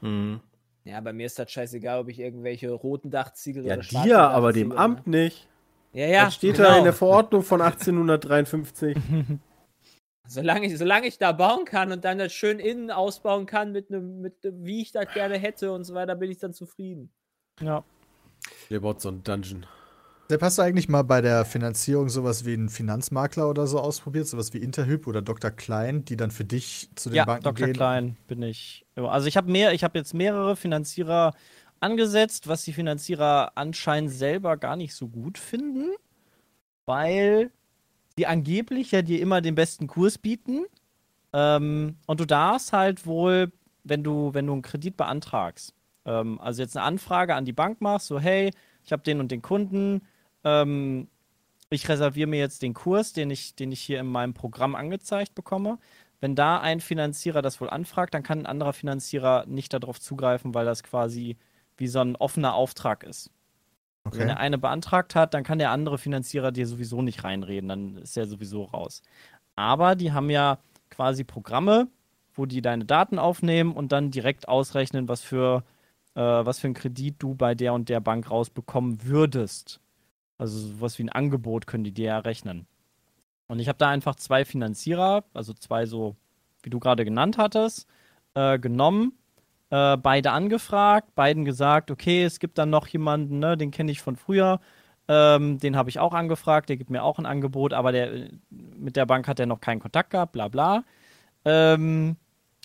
[0.00, 0.38] Hm.
[0.86, 4.18] Ja, bei mir ist das scheißegal, ob ich irgendwelche roten Dachziegel Ja, oder schwarze dir,
[4.20, 5.48] aber dem Dachziegel, Amt nicht.
[5.92, 6.00] Ne?
[6.00, 6.24] Ja, ja.
[6.26, 6.68] das steht genau.
[6.68, 8.96] da in der Verordnung von 1853.
[10.28, 13.90] Solange ich, solange ich da bauen kann und dann das schön innen ausbauen kann, mit
[13.90, 17.10] einem, mit, wie ich das gerne hätte und so weiter, bin ich dann zufrieden.
[17.60, 17.84] Ja.
[18.68, 19.66] Der baut so einen Dungeon.
[20.28, 24.26] Sepp, hast du eigentlich mal bei der Finanzierung sowas wie einen Finanzmakler oder so ausprobiert?
[24.26, 25.52] Sowas wie Interhyp oder Dr.
[25.52, 27.66] Klein, die dann für dich zu den Ja, Banken Dr.
[27.66, 27.74] gehen?
[27.74, 28.85] Klein bin ich.
[28.96, 31.34] Also ich habe mehr, ich habe jetzt mehrere Finanzierer
[31.80, 35.90] angesetzt, was die Finanzierer anscheinend selber gar nicht so gut finden,
[36.86, 37.50] weil
[38.18, 40.64] die angeblich ja dir immer den besten Kurs bieten.
[41.32, 43.52] Ähm, und du darfst halt wohl,
[43.84, 45.74] wenn du, wenn du einen Kredit beantragst,
[46.06, 48.50] ähm, also jetzt eine Anfrage an die Bank machst, so hey,
[48.84, 50.02] ich habe den und den Kunden,
[50.44, 51.08] ähm,
[51.68, 55.34] ich reserviere mir jetzt den Kurs, den ich, den ich hier in meinem Programm angezeigt
[55.34, 55.78] bekomme.
[56.20, 60.54] Wenn da ein Finanzierer das wohl anfragt, dann kann ein anderer Finanzierer nicht darauf zugreifen,
[60.54, 61.36] weil das quasi
[61.76, 63.30] wie so ein offener Auftrag ist.
[64.10, 64.28] Also Wenn Okay.
[64.28, 68.16] der eine beantragt hat, dann kann der andere Finanzierer dir sowieso nicht reinreden, dann ist
[68.16, 69.02] er sowieso raus.
[69.56, 70.58] Aber die haben ja
[70.90, 71.88] quasi Programme,
[72.34, 75.64] wo die deine Daten aufnehmen und dann direkt ausrechnen, was für,
[76.14, 79.80] äh, was für einen Kredit du bei der und der Bank rausbekommen würdest.
[80.38, 82.66] Also sowas wie ein Angebot können die dir errechnen.
[83.48, 86.16] Und ich habe da einfach zwei Finanzierer, also zwei so,
[86.62, 87.86] wie du gerade genannt hattest,
[88.34, 89.12] äh, genommen,
[89.70, 94.02] äh, beide angefragt, beiden gesagt, okay, es gibt dann noch jemanden, ne, den kenne ich
[94.02, 94.60] von früher,
[95.08, 98.30] ähm, den habe ich auch angefragt, der gibt mir auch ein Angebot, aber der, äh,
[98.50, 100.84] mit der Bank hat er noch keinen Kontakt gehabt, bla bla.
[101.44, 102.16] Ähm,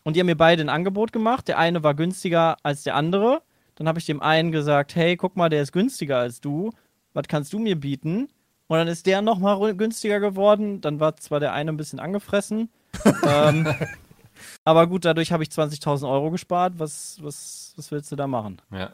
[0.03, 1.47] und die haben mir beide ein Angebot gemacht.
[1.47, 3.43] Der eine war günstiger als der andere.
[3.75, 6.71] Dann habe ich dem einen gesagt, hey, guck mal, der ist günstiger als du.
[7.13, 8.29] Was kannst du mir bieten?
[8.71, 10.79] Und dann ist der nochmal günstiger geworden.
[10.79, 12.69] Dann war zwar der eine ein bisschen angefressen.
[13.27, 13.67] ähm,
[14.63, 16.75] aber gut, dadurch habe ich 20.000 Euro gespart.
[16.77, 18.61] Was, was, was willst du da machen?
[18.71, 18.93] Ja.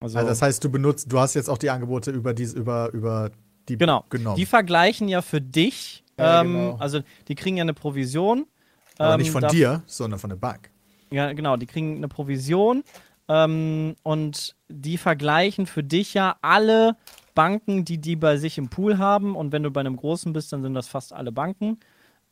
[0.00, 2.90] Also, Also das heißt, du benutzt, du hast jetzt auch die Angebote über die, über,
[2.94, 3.30] über
[3.68, 4.02] die Genau.
[4.08, 4.36] genommen.
[4.36, 6.04] die vergleichen ja für dich.
[6.18, 6.76] Ja, ähm, genau.
[6.76, 8.46] Also die kriegen ja eine Provision.
[8.96, 10.70] Aber ähm, nicht von dir, sondern von der Bank.
[11.10, 12.82] Ja, genau, die kriegen eine Provision
[13.28, 16.96] ähm, und die vergleichen für dich ja alle
[17.34, 19.36] Banken, die die bei sich im Pool haben.
[19.36, 21.78] Und wenn du bei einem großen bist, dann sind das fast alle Banken.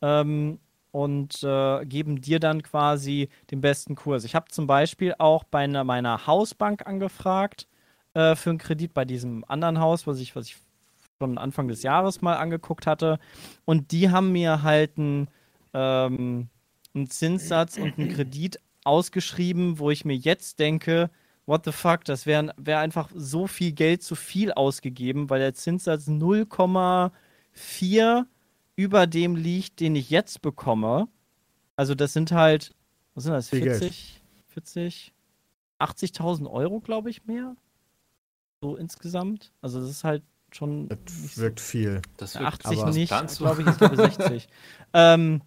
[0.01, 0.59] Ähm,
[0.91, 4.25] und äh, geben dir dann quasi den besten Kurs.
[4.25, 7.67] Ich habe zum Beispiel auch bei einer, meiner Hausbank angefragt
[8.13, 10.57] äh, für einen Kredit bei diesem anderen Haus, was ich, was ich
[11.19, 13.19] schon Anfang des Jahres mal angeguckt hatte.
[13.63, 15.29] Und die haben mir halt einen,
[15.73, 16.49] ähm,
[16.93, 21.09] einen Zinssatz und einen Kredit ausgeschrieben, wo ich mir jetzt denke,
[21.51, 25.53] what the fuck, das wäre wär einfach so viel Geld zu viel ausgegeben, weil der
[25.53, 28.25] Zinssatz 0,4
[28.77, 31.09] über dem liegt, den ich jetzt bekomme.
[31.75, 32.73] Also das sind halt,
[33.15, 33.79] was sind das, Viel Geld.
[33.79, 35.13] 40, 40,
[35.79, 37.57] 80.000 Euro, glaube ich, mehr.
[38.61, 39.51] So insgesamt.
[39.61, 42.01] Also das ist halt schon Das so wirkt viel.
[42.15, 44.47] Das wirkt 80 aber- nicht, glaube ich, ich glaube 60.
[44.93, 45.41] ähm,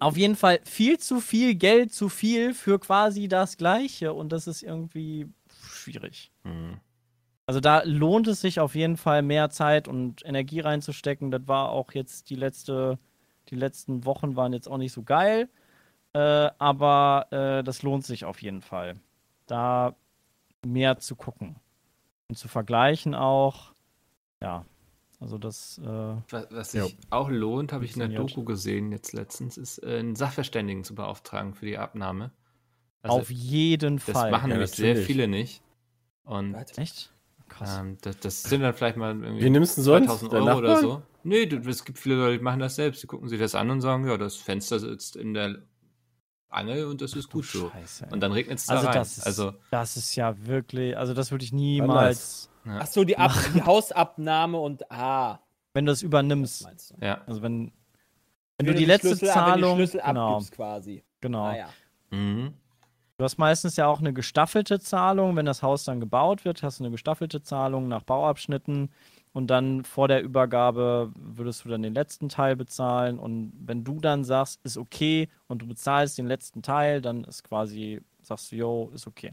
[0.00, 4.46] auf jeden Fall viel zu viel Geld, zu viel für quasi das Gleiche und das
[4.46, 5.26] ist irgendwie
[5.70, 6.30] schwierig.
[6.44, 6.80] Hm.
[7.46, 11.30] Also da lohnt es sich auf jeden Fall mehr Zeit und Energie reinzustecken.
[11.30, 12.98] Das war auch jetzt die letzte,
[13.48, 15.48] die letzten Wochen waren jetzt auch nicht so geil,
[16.12, 18.96] äh, aber äh, das lohnt sich auf jeden Fall,
[19.46, 19.94] da
[20.66, 21.56] mehr zu gucken
[22.28, 23.72] und zu vergleichen auch.
[24.42, 24.66] Ja,
[25.20, 26.84] Also das, äh, Was, was Ja.
[26.84, 28.08] sich auch lohnt, habe ich in der.
[28.08, 32.30] Doku gesehen jetzt letztens, ist äh, einen Sachverständigen zu beauftragen für die Abnahme.
[33.02, 34.30] Also auf jeden das Fall.
[34.30, 35.62] machen Ja, nämlich sehr viele nicht.
[36.22, 36.76] Und Was?
[36.78, 37.12] Echt?
[37.48, 37.78] Krass.
[37.80, 40.06] ähm, das, das sind dann vielleicht mal irgendwie Wie nimmst du sonst?
[40.06, 41.02] 2000 Der Euro oder so.
[41.24, 43.02] Nee, es gibt viele Leute, die machen das selbst.
[43.02, 45.62] Die gucken sich das an und sagen, ja, das Fenster sitzt in der
[46.50, 47.70] Angel und das ist gut so.
[47.70, 48.12] Scheiße, ey.
[48.12, 48.94] Und dann regnet es da also rein.
[48.94, 52.78] das ist, also, das ist ja wirklich, also das würde ich niemals, ja.
[52.82, 55.40] Ach so, die, Ab die Hausabnahme und ah,
[55.74, 56.64] wenn du es das übernimmst.
[56.64, 57.04] meinst du.
[57.04, 57.20] ja.
[57.26, 57.72] Also wenn,
[58.56, 61.04] wenn Wenn du die letzte Schlüssel, Zahlung, die Schlüssel genau, abgibst quasi.
[61.20, 61.44] genau.
[61.44, 61.68] Ah, ja.
[62.10, 62.54] Mhm.
[63.18, 65.34] Du hast meistens ja auch eine gestaffelte Zahlung.
[65.36, 68.90] Wenn das Haus dann gebaut wird, hast du eine gestaffelte Zahlung nach Bauabschnitten.
[69.32, 73.18] Und dann vor der Übergabe würdest du dann den letzten Teil bezahlen.
[73.18, 77.42] Und wenn du dann sagst, ist okay und du bezahlst den letzten Teil, dann ist
[77.44, 79.32] quasi, sagst du, yo, ist okay.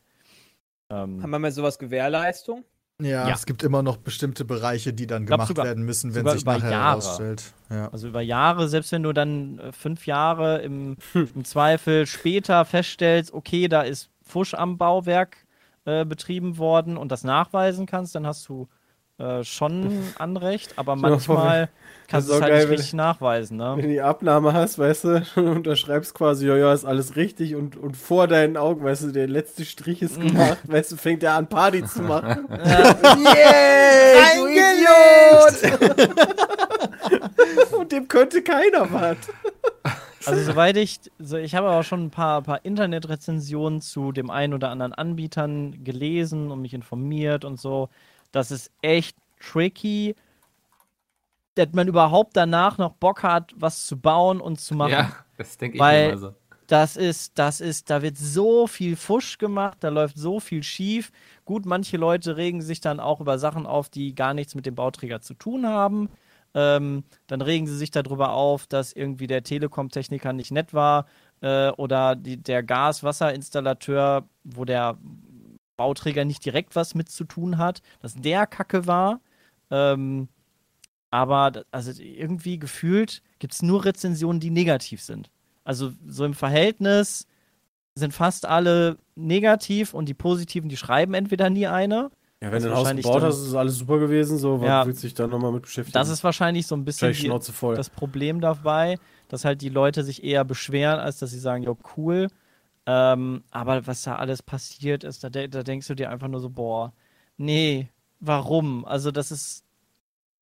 [0.91, 2.63] Haben Ähm, wir mal sowas Gewährleistung?
[3.01, 3.33] Ja, Ja.
[3.33, 6.71] es gibt immer noch bestimmte Bereiche, die dann gemacht sogar- werden müssen, wenn sich nachher
[6.71, 7.01] Jahre.
[7.01, 7.43] herausstellt.
[7.69, 7.89] Ja.
[7.91, 13.33] also über Jahre, selbst wenn du dann äh, fünf Jahre im, im Zweifel später feststellst,
[13.33, 15.37] okay, da ist Fusch am Bauwerk
[15.85, 18.69] äh, betrieben worden und das nachweisen kannst, dann hast du
[19.17, 21.69] äh, schon Anrecht, aber manchmal
[22.07, 23.59] kannst du es auch halt geil, nicht wenn- richtig nachweisen.
[23.59, 23.81] Wenn Ne?
[23.83, 27.77] du die Abnahme hast, weißt du, und unterschreibst quasi, ja, ja, ist alles richtig und,
[27.77, 31.33] und vor deinen Augen, weißt du, der letzte Strich ist gemacht, weißt du, fängt er
[31.35, 32.47] an, Party zu machen.
[32.49, 35.55] Yay, du Idiot!
[37.79, 39.17] und dem könnte keiner was.
[40.25, 44.53] Also soweit ich, so, ich habe auch schon ein paar, paar Internetrezensionen zu dem einen
[44.55, 47.89] oder anderen Anbietern gelesen und mich informiert und so.
[48.35, 50.13] Das ist echt tricky,
[51.55, 54.91] dass man überhaupt danach noch Bock hat, was zu bauen und zu machen.
[54.91, 56.33] ja, das denke ich Weil- immer so.
[56.67, 61.11] Das ist, das ist, da wird so viel Fusch gemacht, da läuft so viel schief.
[61.45, 64.73] Gut, manche Leute regen sich dann auch über Sachen auf, die gar nichts mit dem
[64.73, 66.09] Bauträger zu tun haben.
[66.55, 71.05] Ähm, dann regen sie sich darüber auf, dass irgendwie der Telekom-Techniker nicht nett war
[71.41, 74.97] äh, oder die, der Gas-Wasser-Installateur, wo der
[75.77, 79.19] Bauträger nicht direkt was mit zu tun hat, dass der Kacke war.
[79.71, 80.27] Ähm,
[81.11, 85.29] aber da- also irgendwie gefühlt gibt es nur Rezensionen, die negativ sind.
[85.63, 87.25] Also so im Verhältnis
[87.95, 92.11] sind fast alle negativ und die positiven, die schreiben entweder nie eine.
[92.43, 94.85] Ja, wenn du ein Haus gebaut hast, ist alles super gewesen, so, was Ja.
[94.85, 95.93] willst du dich dann nochmal mit beschäftigen?
[95.93, 97.29] Das ist wahrscheinlich so ein bisschen die,
[97.75, 98.99] das Problem dabei,
[99.29, 102.27] dass halt die Leute sich eher beschweren, als dass sie sagen, jo, cool.
[102.85, 106.49] Ähm, aber was da alles passiert ist, da, da denkst du dir einfach nur so,
[106.49, 106.93] boah,
[107.37, 108.85] nee, warum?
[108.85, 109.63] Also das ist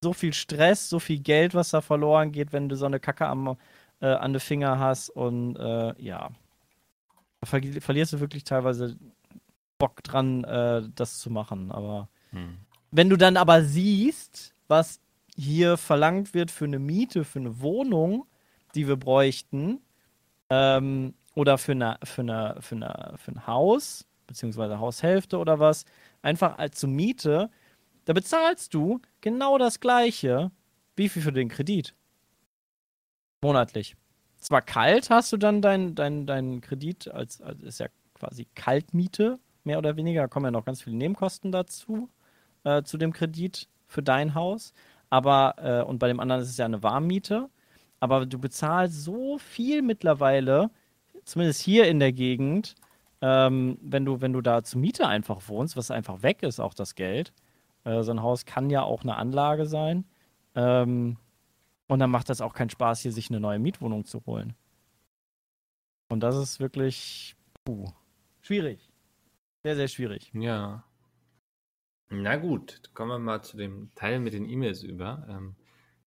[0.02, 3.26] so viel Stress, so viel Geld, was da verloren geht, wenn du so eine Kacke
[3.26, 3.58] am,
[4.02, 6.30] äh, an den Finger hast und äh, ja.
[7.40, 8.98] Da ver verlierst du wirklich teilweise
[9.78, 12.58] Bock dran, äh, das zu machen, aber Hm.
[12.92, 15.00] wenn du dann aber siehst, was
[15.36, 18.26] hier verlangt wird für eine Miete, für eine Wohnung,
[18.76, 19.82] die wir bräuchten,
[20.50, 25.86] ähm, oder für, eine, für, eine, für, eine, für ein Haus, beziehungsweise Haushälfte oder was,
[26.22, 27.50] einfach als zur Miete,
[28.06, 30.52] da bezahlst du genau das gleiche,
[30.96, 31.96] wie viel für den Kredit.
[33.42, 33.96] Monatlich.
[34.38, 39.40] Zwar kalt hast du dann deinen dein, dein Kredit, als, als ist ja quasi Kaltmiete,
[39.64, 42.10] mehr oder weniger, da kommen ja noch ganz viele Nebenkosten dazu
[42.64, 44.74] äh, zu dem Kredit für dein Haus.
[45.10, 47.50] Aber, äh, und bei dem anderen ist es ja eine Warmmiete.
[48.00, 50.72] Aber du bezahlst so viel mittlerweile,
[51.26, 52.76] zumindest hier in der Gegend,
[53.22, 56.74] ähm, wenn, du, wenn du da zur Miete einfach wohnst, was einfach weg ist, auch
[56.74, 57.34] das Geld.
[57.84, 60.06] Äh, so ein Haus kann ja auch eine Anlage sein.
[60.56, 61.18] Ähm,
[61.88, 64.54] und dann macht das auch keinen Spaß, hier sich eine neue Mietwohnung zu holen.
[66.10, 67.88] Und das ist wirklich puh,
[68.42, 68.90] schwierig.
[69.64, 70.32] Sehr, sehr schwierig.
[70.34, 70.84] Ja.
[72.10, 75.26] Na gut, kommen wir mal zu dem Teil mit den E-Mails über.
[75.30, 75.56] Ähm,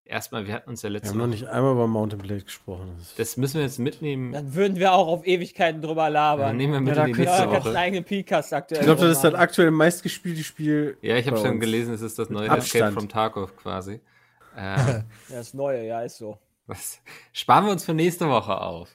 [0.06, 2.42] erstmal, wir hatten uns ja Wir letzte haben noch Woche- nicht einmal über Mountain Blade
[2.42, 2.96] gesprochen.
[3.16, 4.32] Das müssen wir jetzt mitnehmen.
[4.32, 6.56] Dann würden wir auch auf Ewigkeiten drüber Dann labern.
[6.56, 7.78] nehmen wir mit Ja, in die nächste du einen Woche.
[7.78, 8.80] eigenen Podcast aktuell.
[8.80, 10.96] ich glaube, das ist das aktuell meistgespielte Spiel.
[11.02, 12.94] Ja, ich habe schon gelesen, es ist das neue Mit Escape Abstand.
[13.00, 14.00] from Tarkov quasi.
[14.58, 16.38] Ähm, Ja, das Neue, ja, ist so.
[16.66, 17.02] was
[17.34, 18.88] sparen wir uns für nächste Woche auf?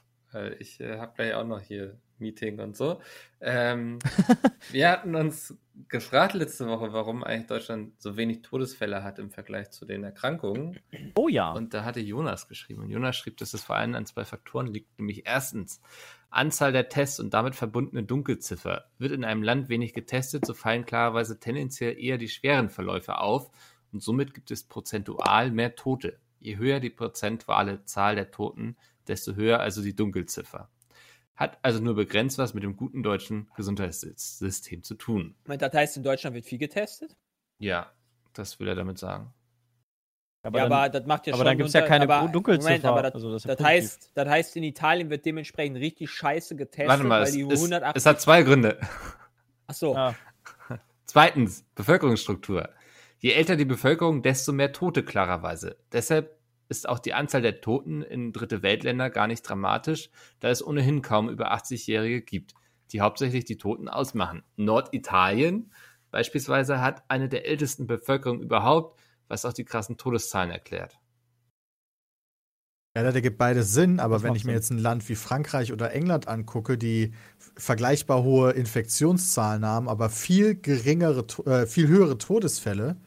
[0.58, 3.02] Ich äh, habe gleich auch noch hier Meeting und so.
[3.42, 4.00] Ähm,
[4.72, 5.58] wir hatten uns
[5.90, 10.80] gefragt letzte Woche, warum eigentlich Deutschland so wenig Todesfälle hat im Vergleich zu den Erkrankungen.
[11.16, 11.52] Oh ja.
[11.52, 12.82] Und da hatte Jonas geschrieben.
[12.82, 15.82] Und Jonas schrieb, dass es vor allem an zwei Faktoren liegt, nämlich erstens
[16.30, 18.86] Anzahl der Tests und damit verbundene Dunkelziffer.
[18.98, 23.52] Wird in einem Land wenig getestet, so fallen klarerweise tendenziell eher die schweren Verläufe auf
[23.92, 26.20] und somit gibt es prozentual mehr Tote.
[26.40, 30.70] Je höher die prozentuale Zahl der Toten, desto höher also die Dunkelziffer.
[31.36, 35.36] Hat also nur begrenzt was mit dem guten deutschen Gesundheitssystem zu tun.
[35.46, 37.16] Das heißt, in Deutschland wird viel getestet?
[37.58, 37.92] Ja,
[38.34, 39.34] das will er damit sagen.
[40.44, 41.46] Aber ja, dann, aber das macht ja aber schon.
[41.46, 43.66] dann gibt's ja unter- keine aber, Dunkelziffer, Moment, aber das, also das ist ja das,
[43.66, 47.42] heißt, das heißt, in Italien wird dementsprechend richtig scheiße getestet, Warte mal, weil es, die
[47.42, 47.96] es, 180.
[47.96, 48.80] es hat zwei Gründe.
[49.68, 50.16] Achso, Ah,
[51.06, 52.70] Zweitens, Bevölkerungsstruktur.
[53.20, 55.78] Je älter die Bevölkerung, desto mehr Tote klarerweise.
[55.92, 56.40] Deshalb
[56.72, 60.10] ist auch die Anzahl der Toten in dritte Weltländer gar nicht dramatisch,
[60.40, 62.54] da es ohnehin kaum über 80-Jährige gibt,
[62.92, 64.44] die hauptsächlich die Toten ausmachen.
[64.56, 65.72] Norditalien
[66.12, 70.98] beispielsweise hat eine der ältesten Bevölkerungen überhaupt, was auch die krassen Todeszahlen erklärt.
[72.96, 74.58] Ja, das ergibt beides Sinn, aber Das wenn ich mir Sinn.
[74.58, 77.14] jetzt ein Land wie Frankreich oder England angucke, die
[77.56, 82.98] vergleichbar hohe Infektionszahlen haben, aber viel geringere, äh, viel höhere Todesfälle,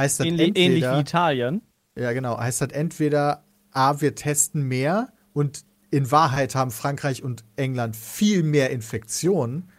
[0.00, 1.62] heißt das ähnlich, ähnlich entweder, wie Italien.
[1.98, 7.44] Ja genau, heißt das entweder A, wir testen mehr und in Wahrheit haben Frankreich und
[7.56, 9.70] England viel mehr Infektionen,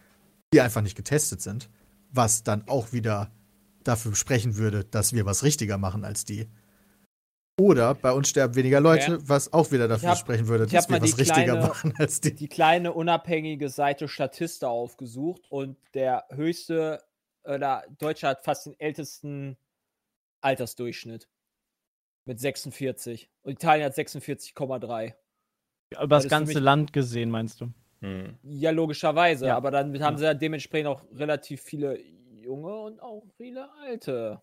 [0.52, 1.68] die einfach nicht getestet sind,
[2.10, 3.30] was dann auch wieder
[3.82, 6.48] dafür sprechen würde, dass wir was richtiger machen als die.
[7.60, 9.24] Oder bei uns sterben weniger Leute, Okay.
[9.26, 12.34] was auch wieder dafür hab- sprechen würde, dass wir was richtiger kleine- machen als die.
[12.34, 17.02] die kleine unabhängige Seite Statista aufgesucht und der höchste,
[17.44, 19.56] oder Deutschland hat fast den ältesten
[20.40, 21.28] Altersdurchschnitt.
[22.26, 23.28] Mit 46.
[23.42, 25.14] Und Italien hat 46,3.
[25.90, 27.68] Über Das das ganze mich- Land gesehen, meinst du?
[28.00, 28.38] Hm.
[28.42, 29.46] Ja, logischerweise.
[29.46, 29.56] Ja.
[29.56, 31.98] Aber dann haben sie ja dementsprechend auch relativ viele
[32.42, 34.42] junge und auch viele alte.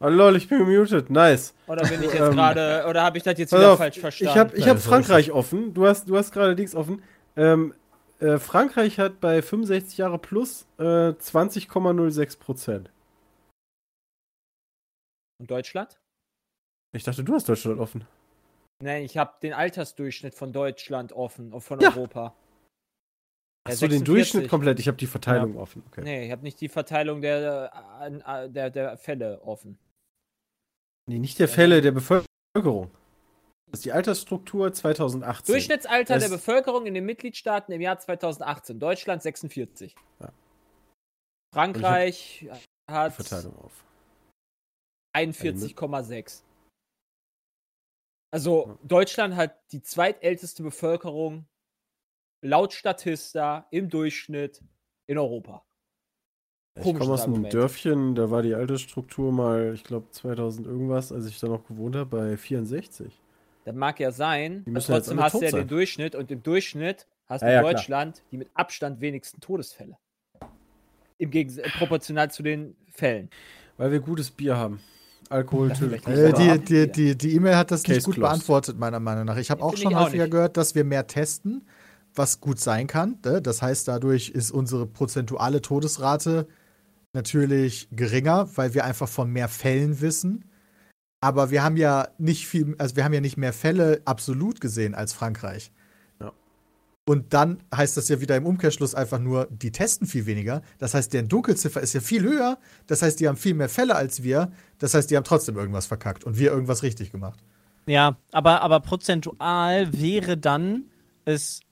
[0.00, 1.10] Oh lol, ich bin gemutet.
[1.10, 1.54] Nice.
[1.66, 3.98] Oder bin ich jetzt Ähm, gerade, oder habe ich das jetzt Pass wieder auf, falsch
[3.98, 4.32] verstanden?
[4.32, 5.74] Ich habe ich hab Frankreich offen.
[5.74, 7.02] Du hast, du hast gerade Dings offen.
[7.36, 7.74] Ähm,
[8.18, 12.90] äh, Frankreich hat bei 65 Jahre plus äh, 20,06 Prozent.
[15.38, 15.98] Und Deutschland?
[16.92, 18.04] Ich dachte, du hast Deutschland offen.
[18.82, 21.90] Nein, ich habe den Altersdurchschnitt von Deutschland offen, und von Ja.
[21.90, 22.34] Europa.
[23.68, 24.04] Ja, Achso, den 46.
[24.04, 24.80] Durchschnitt komplett.
[24.80, 25.82] Ich habe die Verteilung offen.
[25.88, 26.00] Okay.
[26.02, 27.70] Nee, ich habe nicht die Verteilung der,
[28.00, 29.78] äh, äh, der, der Fälle offen.
[31.06, 32.90] Nee, nicht der Fälle der Bevölkerung.
[33.70, 35.52] Das ist die Altersstruktur 2018.
[35.52, 38.80] Durchschnittsalter Das- der Bevölkerung in den Mitgliedstaaten im Jahr 2018.
[38.80, 39.94] Deutschland 46.
[40.20, 40.32] Ja.
[41.54, 42.48] Frankreich
[42.90, 43.84] hat Verteilung auf.
[45.14, 46.42] 41,6.
[48.30, 48.78] Also.
[48.82, 51.46] Deutschland hat die zweitälteste Bevölkerung
[52.42, 54.62] laut Statista im Durchschnitt
[55.06, 55.64] in Europa.
[56.76, 57.54] Ich Komisches komme aus einem Argument.
[57.54, 61.96] Dörfchen, da war die Altersstruktur mal, ich glaube 2000 irgendwas, als ich da noch gewohnt
[61.96, 63.12] habe, bei 64.
[63.64, 65.60] Das mag ja sein, aber jetzt trotzdem hast du ja sein.
[65.60, 67.72] den Durchschnitt und im Durchschnitt hast du Ja, ja, klar.
[67.72, 69.98] Deutschland die mit Abstand wenigsten Todesfälle.
[71.18, 73.28] Im Gegensatz äh, proportional zu den Fällen.
[73.76, 74.80] Weil wir gutes Bier haben.
[75.30, 76.02] Alkohol Das tötet.
[76.04, 78.28] vielleicht Äh, die die, die, die E-Mail hat das Case nicht gut closed.
[78.28, 79.36] beantwortet, meiner Meinung nach.
[79.36, 81.66] Ich habe auch schon auch häufiger gehört, dass wir mehr testen,
[82.14, 83.18] was gut sein kann.
[83.24, 83.40] ne?
[83.40, 86.46] Das heißt, dadurch ist unsere prozentuale Todesrate
[87.12, 90.44] natürlich geringer, weil wir einfach von mehr Fällen wissen.
[91.20, 94.94] Aber wir haben ja nicht viel, also wir haben ja nicht mehr Fälle absolut gesehen
[94.94, 95.70] als Frankreich.
[97.10, 100.62] Und dann heißt das ja wieder im Umkehrschluss einfach nur, die testen viel weniger.
[100.78, 102.56] Das heißt, deren Dunkelziffer ist ja viel höher.
[102.86, 104.52] Das heißt, die haben viel mehr Fälle als wir.
[104.78, 107.40] Das heißt, die haben trotzdem irgendwas verkackt und wir irgendwas richtig gemacht.
[107.86, 110.84] Ja, aber, aber prozentual wäre dann
[111.24, 111.62] es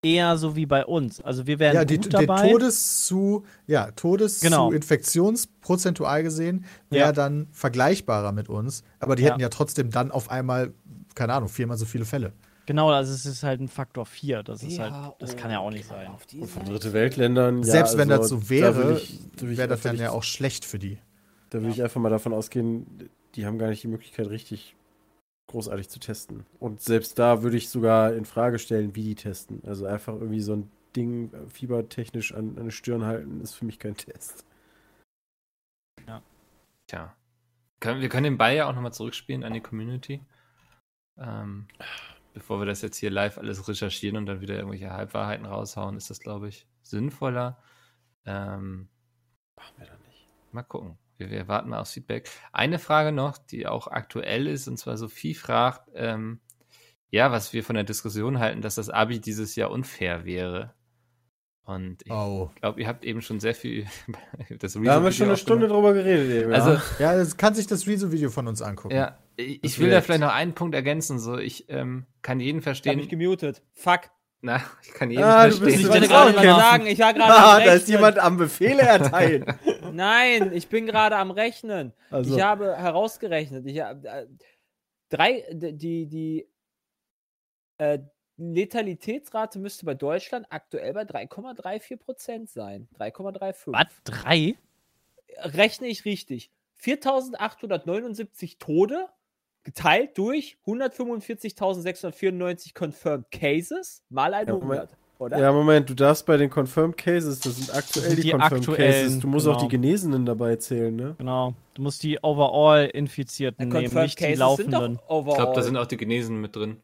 [0.00, 1.20] eher so wie bei uns.
[1.20, 2.48] Also wir wären Ja, die, gut dabei.
[2.52, 4.68] Todes zu, ja, Todes Genau.
[4.68, 7.12] zu Infektionsprozentual gesehen wäre Ja.
[7.12, 8.84] dann vergleichbarer mit uns.
[9.00, 9.30] Aber die Ja.
[9.30, 10.72] hätten ja trotzdem dann auf einmal,
[11.16, 12.32] keine Ahnung, viermal so viele Fälle.
[12.66, 14.42] Genau, also es ist halt ein Faktor 4.
[14.42, 16.10] Das ist halt, Ja, das oh, kann ja auch nicht sein.
[16.10, 17.58] Und von dritte Weltländern.
[17.58, 19.00] ja, Selbst wenn also, das so wäre,
[19.36, 20.98] da wäre das dann ja auch schlecht für die.
[21.50, 24.76] Da will ich einfach mal davon ausgehen, die haben gar nicht die Möglichkeit, richtig
[25.48, 26.46] großartig zu testen.
[26.58, 29.62] Und selbst da würde ich sogar in Frage stellen, wie die testen.
[29.66, 33.66] Also einfach irgendwie so ein Ding äh, fiebertechnisch an, an die Stirn halten, ist für
[33.66, 34.44] mich kein Test.
[36.86, 37.14] Tja.
[37.80, 40.20] Können, wir können den Ball ja auch nochmal zurückspielen an die Community.
[41.18, 41.66] Ähm,
[42.34, 46.10] bevor wir das jetzt hier live alles recherchieren und dann wieder irgendwelche Halbwahrheiten raushauen, ist
[46.10, 47.62] das, glaube ich, sinnvoller.
[48.26, 48.88] Ähm,
[49.56, 50.28] Machen wir da nicht.
[50.52, 50.98] mal gucken.
[51.16, 52.28] Wir, wir warten mal aufs Feedback.
[52.52, 56.40] Eine Frage noch, die auch aktuell ist, und zwar Sophie fragt, ähm,
[57.10, 60.74] ja, was wir von der Diskussion halten, dass das Abi dieses Jahr unfair wäre.
[61.66, 62.50] Und ich Oh.
[62.60, 63.86] glaube, ihr habt eben schon sehr viel
[64.58, 65.36] das Da haben wir schon eine.
[65.36, 66.42] Stunde drüber geredet.
[66.42, 66.58] Eben, ja.
[66.58, 68.94] Also, Ja, das kann sich das Rezo-Video von uns angucken.
[68.94, 71.18] Ja, ich, ich will da vielleicht noch einen Punkt ergänzen.
[71.18, 72.96] So, ich ähm, kann jeden Ich verstehen.
[72.98, 73.62] mich gemutet.
[73.72, 74.10] Fuck.
[74.42, 75.94] Na, ich kann jeden Ah, du bist verstehen.
[75.94, 76.86] Ich nicht wollte gerade sagen.
[76.86, 79.46] Ich war gerade ah, da ist jemand am Befehle erteilen.
[79.94, 81.94] Nein, ich bin gerade am Rechnen.
[82.10, 84.26] Also, Ich habe herausgerechnet, ich habe äh,
[85.08, 86.46] drei, die, die
[87.78, 88.00] äh,
[88.36, 92.88] Letalitätsrate müsste bei Deutschland aktuell bei 3,34 Prozent sein.
[92.98, 93.72] 3,35.
[93.72, 93.86] Was?
[94.04, 94.56] Drei?
[95.38, 96.50] Rechne ich richtig.
[96.74, 99.06] 4879 Tode
[99.62, 105.38] geteilt durch 145.694 confirmed cases mal 100, oder?
[105.38, 108.68] Ja, Moment, du darfst bei den Confirmed Cases, das sind aktuell sind die, die Confirmed
[108.68, 109.20] aktuellen, Cases.
[109.20, 109.68] Du musst auch genau.
[109.68, 111.14] die Genesenen dabei zählen, ne?
[111.18, 111.54] Genau.
[111.74, 114.92] Du musst die Overall-Infizierten Ja, nehmen, nicht die sind laufenden.
[114.94, 116.76] Ich glaube, da sind auch die Genesen mit drin.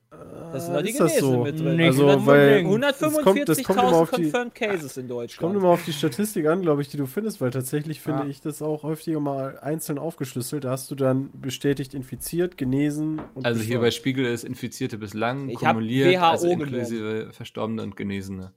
[0.52, 1.42] das sind doch die Ist das Genesen so?
[1.44, 1.80] mit drin.
[1.80, 5.54] Also, weil- 145.000 das kommt immer auf die- confirmed cases in Kommt Deutschland.
[5.56, 8.28] immer auf die Statistik an, glaube ich, die du findest, weil tatsächlich finde Ja.
[8.28, 10.64] ich das auch häufiger mal einzeln aufgeschlüsselt.
[10.64, 13.92] Da hast du dann bestätigt infiziert, genesen und Also hier bei.
[13.92, 16.62] Spiegel ist Infizierte bislang Ich kumuliert, WHO also genommen.
[16.68, 18.52] inklusive Verstorbene und Genesene.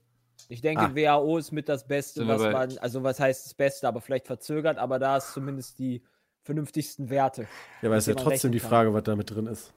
[0.48, 0.90] Ich denke, Ah.
[0.94, 4.78] WHO ist mit das Beste, was man, also was heißt das Beste, aber vielleicht verzögert,
[4.78, 6.02] aber da ist zumindest die
[6.44, 7.48] vernünftigsten Werte.
[7.82, 9.72] Ja, aber ist ja trotzdem die Frage, was damit drin ist.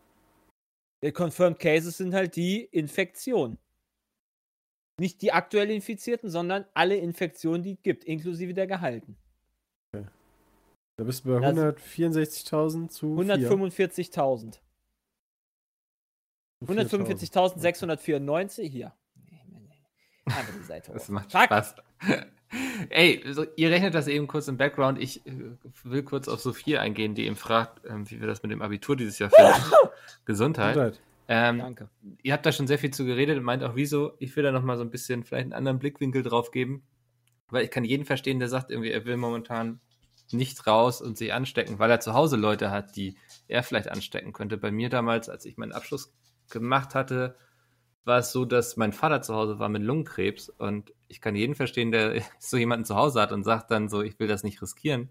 [1.04, 3.58] Die Confirmed Cases sind halt die Infektionen.
[5.00, 9.16] Nicht die aktuell Infizierten, sondern alle Infektionen, die es gibt, inklusive der gehalten.
[9.94, 13.26] Da bist du bei Das- 164.000 zu 4.
[13.38, 14.60] 145.000.
[16.60, 16.82] Zu 4.000.
[16.90, 18.94] 145.694 hier.
[20.26, 21.32] Einfach die Seite Das macht.
[21.32, 21.76] Spaß.
[22.90, 23.24] Ey,
[23.56, 25.02] ihr rechnet das eben kurz im Background.
[25.02, 25.34] Ich äh,
[25.84, 28.96] will kurz auf Sophie eingehen, die eben fragt, ähm, wie wir das mit dem Abitur
[28.96, 29.54] dieses Jahr finden.
[30.26, 30.76] Gesundheit.
[30.76, 31.02] Gesundheit.
[31.30, 31.90] Ähm, Danke.
[32.24, 34.14] ihr habt da schon sehr viel zu geredet und meint auch, wieso.
[34.20, 36.84] Ich will da nochmal so ein bisschen vielleicht einen anderen Blickwinkel drauf geben.
[37.50, 39.80] Weil ich kann jeden verstehen, der sagt irgendwie, er will momentan
[40.32, 43.16] nicht raus und sich anstecken, weil er zu Hause Leute hat, die
[43.48, 44.58] er vielleicht anstecken könnte.
[44.58, 46.14] Bei mir damals, als ich meinen Abschluss
[46.50, 47.36] gemacht hatte,
[48.08, 51.56] war es so, dass mein Vater zu Hause war mit Lungenkrebs und ich kann jeden
[51.56, 54.62] verstehen, der so jemanden zu Hause hat und sagt dann so, ich will das nicht
[54.62, 55.10] riskieren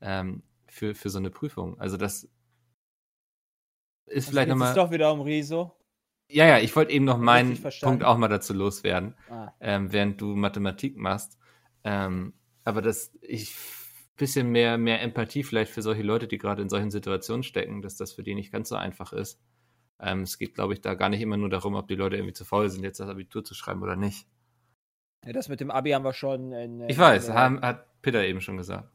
[0.00, 1.78] ähm, für, für so eine Prüfung.
[1.78, 2.28] Also das
[4.06, 4.74] ist vielleicht Jetzt ist nochmal...
[4.74, 5.76] doch wieder um Riso.
[6.28, 7.60] Ja, ja, ich wollte eben noch meinen.
[7.80, 9.52] Punkt auch mal dazu loswerden, Ah.
[9.58, 11.38] ähm, während du Mathematik machst.
[11.82, 12.34] Ähm,
[12.64, 13.54] aber dass ich
[14.16, 17.96] bisschen mehr, mehr Empathie vielleicht für solche Leute, die gerade in solchen Situationen stecken, dass
[17.96, 19.40] das für die nicht ganz so einfach ist.
[20.02, 22.32] Ähm, es geht, glaube ich, da gar nicht immer nur darum, ob die Leute irgendwie
[22.32, 24.26] zu faul sind, jetzt das Abitur zu schreiben oder nicht.
[25.24, 26.52] Ja, das mit dem Abi haben wir schon.
[26.52, 28.88] In, Ich in- weiß, in- haben, hat Peter eben schon gesagt.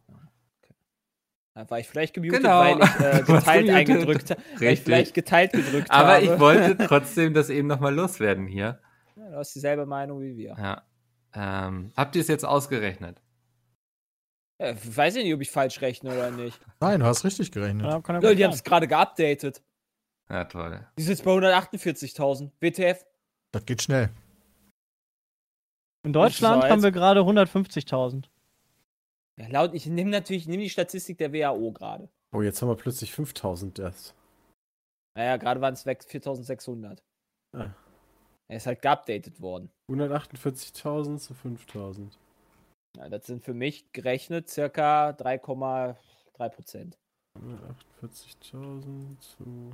[1.53, 2.59] Da war ich vielleicht gemutet, Genau.
[2.59, 4.41] weil ich äh, geteilt eingedrückt habe.
[4.41, 4.83] Weil ich Richtig.
[4.85, 6.25] vielleicht geteilt gedrückt Aber habe.
[6.25, 8.81] ich wollte trotzdem das eben nochmal loswerden hier.
[9.15, 10.55] Ja, du hast dieselbe Meinung wie wir.
[10.57, 10.83] Ja.
[11.33, 13.21] Ähm, habt ihr es jetzt ausgerechnet?
[14.59, 16.59] Ja, ich weiß ja nicht, ob ich falsch rechne oder nicht.
[16.81, 17.85] Nein, du hast richtig gerechnet.
[17.85, 19.61] Ja, ja die haben es gerade geupdatet.
[20.29, 20.85] Ja, toll.
[20.97, 22.51] Die sind jetzt bei 148.000.
[22.59, 23.05] WTF?
[23.51, 24.09] Das geht schnell.
[26.03, 28.25] In Deutschland haben wir gerade 150.000.
[29.37, 32.09] Ja, laut, ich nehme natürlich ich nehm die Statistik der WHO gerade.
[32.31, 34.15] Oh, jetzt haben wir plötzlich 5000 erst.
[35.15, 36.99] Naja, gerade waren es weg 4.600.
[37.53, 37.69] Ah.
[38.47, 39.71] Er ist halt geupdatet worden.
[39.91, 42.17] 148.000 zu 5000.
[42.97, 46.97] Ja, das sind für mich gerechnet circa 3,3 Prozent.
[47.39, 49.71] 148.000 zu.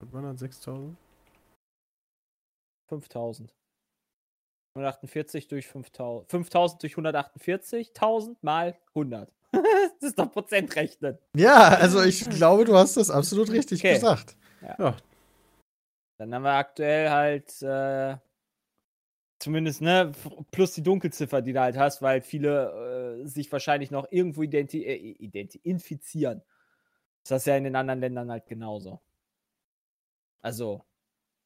[0.00, 0.40] Was waren das?
[0.40, 0.96] 6000?
[2.88, 3.54] 5000.
[4.76, 6.30] 148 durch 5000.
[6.30, 9.32] 5000 durch 148, 1000 mal 100.
[9.52, 11.18] das ist doch Prozentrechnen.
[11.36, 13.94] Ja, also ich glaube, du hast das absolut richtig Okay.
[13.94, 14.36] gesagt.
[14.60, 14.96] Ja,
[16.18, 18.16] Dann haben wir aktuell halt äh,
[19.38, 20.10] zumindest, ne,
[20.50, 24.84] plus die Dunkelziffer, die du halt hast, weil viele äh, sich wahrscheinlich noch irgendwo identi
[24.84, 26.42] äh, identi infizieren.
[27.26, 29.00] Das ist ja in den anderen Ländern halt genauso.
[30.44, 30.84] Also,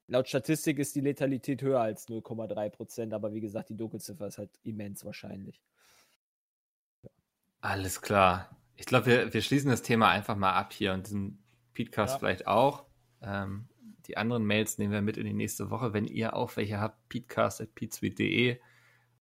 [0.08, 4.38] laut Statistik ist die Letalität höher als 0,3 Prozent, aber wie gesagt, die Dunkelziffer ist
[4.38, 5.62] halt immens wahrscheinlich.
[7.60, 8.56] Alles klar.
[8.74, 11.44] Ich glaube, wir, wir schließen das Thema einfach mal ab hier und diesen
[11.74, 12.18] Podcast Ja.
[12.18, 12.86] vielleicht auch.
[13.22, 13.68] Ähm,
[14.08, 15.92] die anderen Mails nehmen wir mit in die nächste Woche.
[15.92, 18.58] Wenn ihr auch welche habt, peatcast.peatsweet.de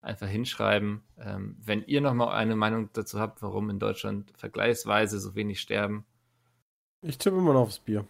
[0.01, 1.03] einfach hinschreiben.
[1.19, 6.07] Ähm, wenn ihr nochmal eine Meinung dazu habt, warum in Deutschland vergleichsweise so wenig sterben.
[7.03, 8.07] ich tippe immer noch aufs Bier.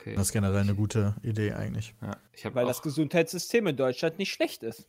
[0.00, 0.14] Okay.
[0.14, 1.94] Das ist generell eine gute Idee eigentlich.
[2.00, 4.88] ja, Weil das Gesundheitssystem in Deutschland nicht schlecht ist.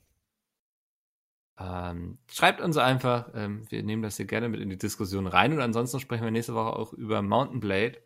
[1.60, 5.52] Ähm, schreibt uns einfach, ähm, wir nehmen das hier gerne mit in die Diskussion rein
[5.52, 8.02] und ansonsten sprechen wir nächste Woche auch über Mountain Blade.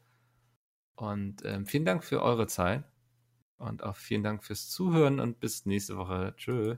[0.95, 2.83] Und ähm, vielen Dank für eure Zeit
[3.57, 6.33] und auch vielen Dank fürs Zuhören und bis nächste Woche.
[6.37, 6.77] Tschö.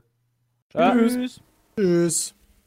[0.70, 1.40] Tschüss.
[1.76, 2.37] Tschüss.